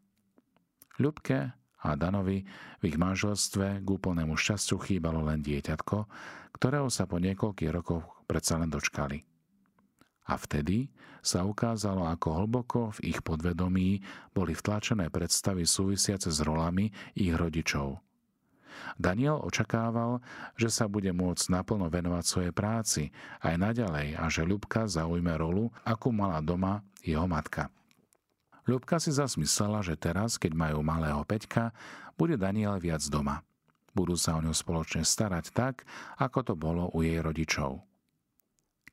Ľubke 0.95 1.53
a 1.79 1.89
Danovi 1.95 2.43
v 2.79 2.83
ich 2.83 2.97
manželstve 2.99 3.83
k 3.83 3.87
úplnému 3.87 4.35
šťastiu 4.35 4.79
chýbalo 4.79 5.23
len 5.27 5.39
dieťatko, 5.39 5.97
ktorého 6.55 6.91
sa 6.91 7.07
po 7.07 7.21
niekoľkých 7.21 7.71
rokoch 7.71 8.03
predsa 8.27 8.59
len 8.59 8.67
dočkali. 8.67 9.28
A 10.29 10.37
vtedy 10.37 10.93
sa 11.25 11.41
ukázalo, 11.41 12.05
ako 12.05 12.27
hlboko 12.45 12.81
v 13.01 13.11
ich 13.11 13.19
podvedomí 13.25 13.99
boli 14.31 14.53
vtlačené 14.53 15.09
predstavy 15.09 15.65
súvisiace 15.65 16.29
s 16.29 16.39
rolami 16.45 16.93
ich 17.17 17.33
rodičov. 17.33 17.97
Daniel 18.95 19.41
očakával, 19.43 20.23
že 20.55 20.71
sa 20.71 20.87
bude 20.87 21.11
môcť 21.11 21.51
naplno 21.51 21.91
venovať 21.91 22.23
svojej 22.23 22.53
práci 22.55 23.03
aj 23.43 23.55
naďalej 23.59 24.15
a 24.15 24.25
že 24.31 24.47
Ľubka 24.47 24.87
zaujme 24.87 25.35
rolu, 25.35 25.73
akú 25.83 26.13
mala 26.15 26.39
doma 26.39 26.85
jeho 27.03 27.27
matka. 27.27 27.67
Ľubka 28.69 29.01
si 29.01 29.09
zasmyslela, 29.09 29.81
že 29.81 29.97
teraz, 29.97 30.37
keď 30.37 30.53
majú 30.53 30.85
malého 30.85 31.19
Peťka, 31.25 31.73
bude 32.15 32.37
Daniel 32.37 32.77
viac 32.77 33.01
doma. 33.09 33.41
Budú 33.97 34.13
sa 34.13 34.37
o 34.37 34.43
ňu 34.45 34.53
spoločne 34.53 35.01
starať 35.01 35.51
tak, 35.51 35.83
ako 36.21 36.39
to 36.45 36.53
bolo 36.53 36.93
u 36.93 37.01
jej 37.01 37.17
rodičov. 37.19 37.81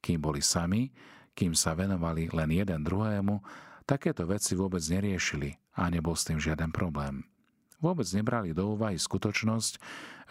Kým 0.01 0.19
boli 0.23 0.41
sami, 0.41 0.89
kým 1.37 1.53
sa 1.53 1.77
venovali 1.77 2.33
len 2.33 2.49
jeden 2.49 2.81
druhému, 2.81 3.45
takéto 3.85 4.25
veci 4.25 4.57
vôbec 4.57 4.81
neriešili 4.81 5.77
a 5.77 5.93
nebol 5.93 6.17
s 6.17 6.25
tým 6.25 6.41
žiaden 6.41 6.73
problém. 6.73 7.29
Vôbec 7.77 8.09
nebrali 8.17 8.57
do 8.57 8.73
úvahy 8.73 8.97
skutočnosť, 8.97 9.73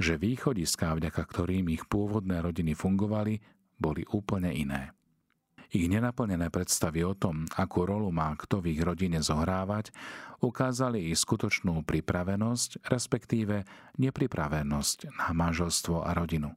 že 0.02 0.18
východiská, 0.18 0.98
vďaka 0.98 1.22
ktorým 1.22 1.70
ich 1.70 1.86
pôvodné 1.86 2.42
rodiny 2.42 2.74
fungovali, 2.74 3.38
boli 3.78 4.02
úplne 4.10 4.50
iné. 4.50 4.92
Ich 5.70 5.86
nenaplnené 5.92 6.50
predstavy 6.50 7.04
o 7.06 7.14
tom, 7.14 7.46
akú 7.54 7.86
rolu 7.86 8.10
má 8.10 8.34
kto 8.34 8.64
v 8.64 8.74
ich 8.74 8.82
rodine 8.82 9.22
zohrávať, 9.22 9.92
ukázali 10.42 11.12
ich 11.12 11.20
skutočnú 11.20 11.84
pripravenosť, 11.84 12.86
respektíve 12.90 13.68
nepripravenosť 14.00 14.98
na 15.20 15.36
manželstvo 15.36 16.06
a 16.06 16.16
rodinu. 16.16 16.54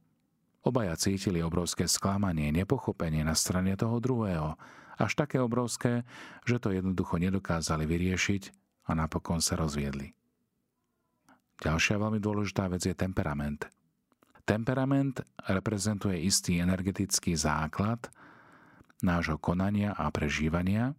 Obaja 0.59 0.95
cítili 0.99 1.39
obrovské 1.39 1.87
sklamanie, 1.87 2.51
nepochopenie 2.51 3.23
na 3.23 3.31
strane 3.31 3.79
toho 3.79 4.03
druhého, 4.03 4.59
až 4.99 5.11
také 5.15 5.39
obrovské, 5.39 6.03
že 6.43 6.59
to 6.59 6.75
jednoducho 6.75 7.15
nedokázali 7.15 7.87
vyriešiť 7.87 8.51
a 8.91 8.99
napokon 8.99 9.39
sa 9.39 9.55
rozviedli. 9.55 10.11
Ďalšia 11.59 11.95
veľmi 11.99 12.19
dôležitá 12.19 12.67
vec 12.67 12.83
je 12.83 12.95
temperament. 12.95 13.67
Temperament 14.43 15.23
reprezentuje 15.47 16.19
istý 16.23 16.59
energetický 16.59 17.35
základ, 17.39 18.11
nášho 18.99 19.39
konania 19.39 19.95
a 19.95 20.11
prežívania 20.11 20.91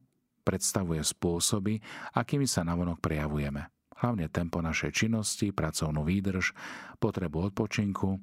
predstavuje 0.44 1.04
spôsoby, 1.04 1.84
akými 2.16 2.48
sa 2.48 2.64
navonok 2.64 3.00
prejavujeme. 3.00 3.68
Hlavne 4.00 4.32
tempo 4.32 4.64
našej 4.64 4.96
činnosti, 4.96 5.52
pracovnú 5.52 6.08
výdrž, 6.08 6.56
potrebu 6.96 7.52
odpočinku 7.52 8.16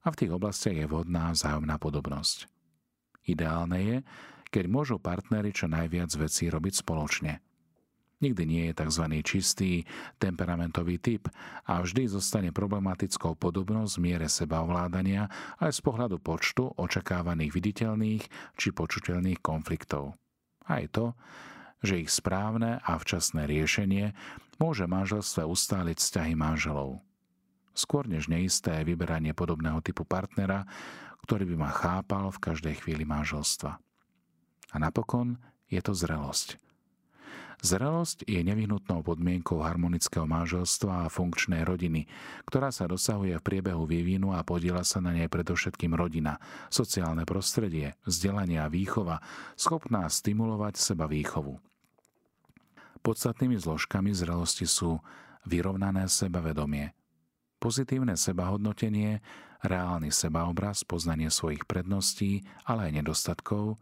a 0.00 0.06
v 0.08 0.18
tých 0.18 0.32
oblastiach 0.32 0.76
je 0.76 0.86
vhodná 0.88 1.32
vzájomná 1.32 1.76
podobnosť. 1.76 2.48
Ideálne 3.28 3.78
je, 3.80 3.96
keď 4.50 4.64
môžu 4.66 4.96
partnery 4.98 5.52
čo 5.54 5.68
najviac 5.68 6.10
vecí 6.16 6.48
robiť 6.48 6.74
spoločne– 6.80 7.32
Nikdy 8.20 8.42
nie 8.44 8.64
je 8.68 8.76
tzv. 8.76 9.04
čistý 9.24 9.70
temperamentový 10.20 11.00
typ 11.00 11.24
a 11.64 11.80
vždy 11.80 12.04
zostane 12.04 12.52
problematickou 12.52 13.32
podobnosť 13.32 13.96
v 13.96 14.04
miere 14.04 14.28
sebaovládania 14.28 15.24
aj 15.56 15.72
z 15.72 15.80
pohľadu 15.80 16.20
počtu 16.20 16.76
očakávaných 16.76 17.52
viditeľných 17.56 18.22
či 18.60 18.68
počuteľných 18.76 19.40
konfliktov. 19.40 20.20
Aj 20.68 20.84
to, 20.92 21.16
že 21.80 22.04
ich 22.04 22.12
správne 22.12 22.84
a 22.84 22.92
včasné 23.00 23.48
riešenie 23.48 24.12
môže 24.60 24.84
manželstve 24.84 25.48
ustáliť 25.48 25.96
vzťahy 25.96 26.36
manželov. 26.36 27.00
Skôr 27.72 28.06
než 28.10 28.26
neisté 28.26 28.82
vyberanie 28.82 29.32
podobného 29.32 29.78
typu 29.80 30.02
partnera, 30.02 30.66
ktorý 31.24 31.54
by 31.54 31.56
ma 31.56 31.70
chápal 31.70 32.34
v 32.34 32.42
každej 32.42 32.74
chvíli 32.82 33.06
manželstva. 33.06 33.78
A 34.70 34.76
napokon 34.78 35.38
je 35.70 35.80
to 35.82 35.94
zrelosť– 35.94 36.56
Zrelosť 37.60 38.24
je 38.24 38.40
nevyhnutnou 38.40 39.04
podmienkou 39.04 39.60
harmonického 39.60 40.24
manželstva 40.24 41.04
a 41.04 41.12
funkčnej 41.12 41.60
rodiny, 41.68 42.08
ktorá 42.48 42.72
sa 42.72 42.88
dosahuje 42.88 43.36
v 43.36 43.44
priebehu 43.44 43.84
vývinu 43.84 44.32
a 44.32 44.40
podiela 44.40 44.80
sa 44.80 45.04
na 45.04 45.12
nej 45.12 45.28
predovšetkým 45.28 45.92
rodina, 45.92 46.40
sociálne 46.72 47.28
prostredie, 47.28 48.00
vzdelanie 48.08 48.64
a 48.64 48.72
výchova, 48.72 49.20
schopná 49.60 50.08
stimulovať 50.08 50.80
seba 50.80 51.04
výchovu. 51.04 51.60
Podstatnými 53.04 53.60
zložkami 53.60 54.16
zrelosti 54.16 54.64
sú 54.64 54.96
vyrovnané 55.44 56.08
sebavedomie, 56.08 56.96
pozitívne 57.60 58.16
sebahodnotenie, 58.16 59.20
reálny 59.60 60.08
sebaobraz, 60.08 60.82
poznanie 60.88 61.28
svojich 61.28 61.68
predností, 61.68 62.48
ale 62.64 62.88
aj 62.88 63.04
nedostatkov, 63.04 63.76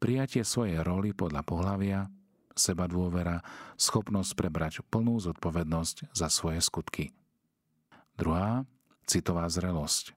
prijatie 0.00 0.42
svojej 0.42 0.80
roli 0.80 1.12
podľa 1.12 1.44
pohlavia, 1.44 2.00
seba 2.56 2.88
dôvera, 2.90 3.44
schopnosť 3.78 4.32
prebrať 4.34 4.74
plnú 4.88 5.20
zodpovednosť 5.20 6.10
za 6.16 6.26
svoje 6.32 6.58
skutky. 6.64 7.14
Druhá, 8.18 8.66
citová 9.06 9.46
zrelosť. 9.46 10.16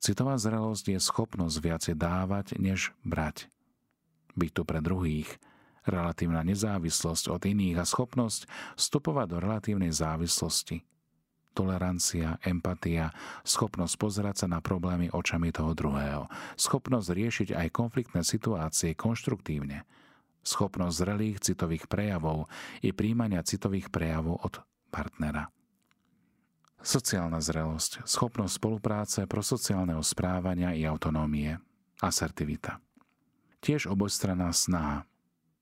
Citová 0.00 0.34
zrelosť 0.40 0.96
je 0.96 0.98
schopnosť 0.98 1.56
viacej 1.60 1.94
dávať, 1.94 2.56
než 2.58 2.90
brať. 3.04 3.46
Byť 4.34 4.50
tu 4.50 4.62
pre 4.64 4.80
druhých, 4.80 5.28
relatívna 5.84 6.40
nezávislosť 6.42 7.30
od 7.30 7.42
iných 7.44 7.78
a 7.78 7.84
schopnosť 7.84 8.48
vstupovať 8.80 9.26
do 9.30 9.38
relatívnej 9.38 9.92
závislosti. 9.92 10.82
Tolerancia, 11.50 12.38
empatia, 12.46 13.10
schopnosť 13.42 13.94
pozerať 13.98 14.36
sa 14.42 14.46
na 14.46 14.62
problémy 14.62 15.10
očami 15.10 15.50
toho 15.50 15.74
druhého, 15.74 16.30
schopnosť 16.54 17.08
riešiť 17.10 17.48
aj 17.54 17.68
konfliktné 17.74 18.22
situácie 18.22 18.94
konštruktívne– 18.94 19.82
schopnosť 20.40 20.96
zrelých 20.96 21.36
citových 21.40 21.84
prejavov 21.86 22.48
i 22.80 22.92
príjmania 22.96 23.44
citových 23.44 23.92
prejavov 23.92 24.40
od 24.40 24.54
partnera. 24.88 25.52
Sociálna 26.80 27.44
zrelosť, 27.44 28.08
schopnosť 28.08 28.56
spolupráce, 28.56 29.20
prosociálneho 29.28 30.00
správania 30.00 30.72
i 30.72 30.88
autonómie, 30.88 31.60
asertivita. 32.00 32.80
Tiež 33.60 33.84
obojstranná 33.84 34.48
snaha. 34.56 35.04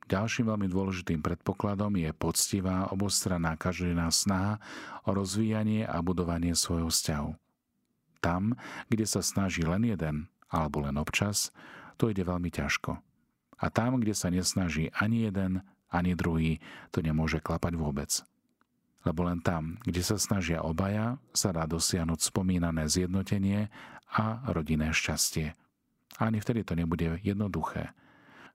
Ďalším 0.08 0.48
veľmi 0.48 0.68
dôležitým 0.72 1.20
predpokladom 1.20 1.92
je 2.00 2.08
poctivá 2.16 2.88
obostranná 2.88 3.60
každodenná 3.60 4.08
snaha 4.08 4.56
o 5.04 5.12
rozvíjanie 5.12 5.84
a 5.84 6.00
budovanie 6.00 6.56
svojho 6.56 6.88
vzťahu. 6.88 7.30
Tam, 8.24 8.56
kde 8.88 9.04
sa 9.04 9.20
snaží 9.20 9.62
len 9.62 9.84
jeden 9.84 10.32
alebo 10.48 10.80
len 10.80 10.96
občas, 10.96 11.52
to 12.00 12.08
ide 12.08 12.24
veľmi 12.24 12.48
ťažko– 12.48 12.96
a 13.58 13.66
tam, 13.74 13.98
kde 13.98 14.14
sa 14.14 14.30
nesnaží 14.30 14.94
ani 14.94 15.26
jeden, 15.26 15.66
ani 15.90 16.14
druhý, 16.14 16.62
to 16.94 17.02
nemôže 17.02 17.42
klapať 17.42 17.74
vôbec. 17.74 18.10
Lebo 19.02 19.26
len 19.26 19.42
tam, 19.42 19.78
kde 19.82 20.02
sa 20.02 20.18
snažia 20.18 20.62
obaja, 20.62 21.18
sa 21.34 21.50
dá 21.50 21.66
dosiahnuť 21.66 22.22
spomínané 22.22 22.86
zjednotenie 22.86 23.70
a 24.14 24.42
rodinné 24.50 24.94
šťastie. 24.94 25.58
Ani 26.18 26.38
vtedy 26.38 26.62
to 26.62 26.78
nebude 26.78 27.18
jednoduché. 27.22 27.94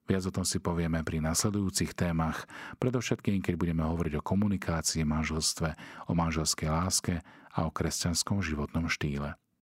Viac 0.03 0.23
o 0.27 0.35
tom 0.35 0.43
si 0.43 0.59
povieme 0.59 0.99
pri 1.07 1.23
nasledujúcich 1.23 1.95
témach, 1.95 2.43
predovšetkým 2.79 3.39
keď 3.39 3.55
budeme 3.55 3.83
hovoriť 3.87 4.19
o 4.19 4.25
komunikácii, 4.25 5.07
manželstve, 5.07 5.75
o 6.07 6.11
manželskej 6.11 6.67
láske 6.67 7.13
a 7.55 7.59
o 7.63 7.71
kresťanskom 7.71 8.43
životnom 8.43 8.91
štýle. 8.91 9.39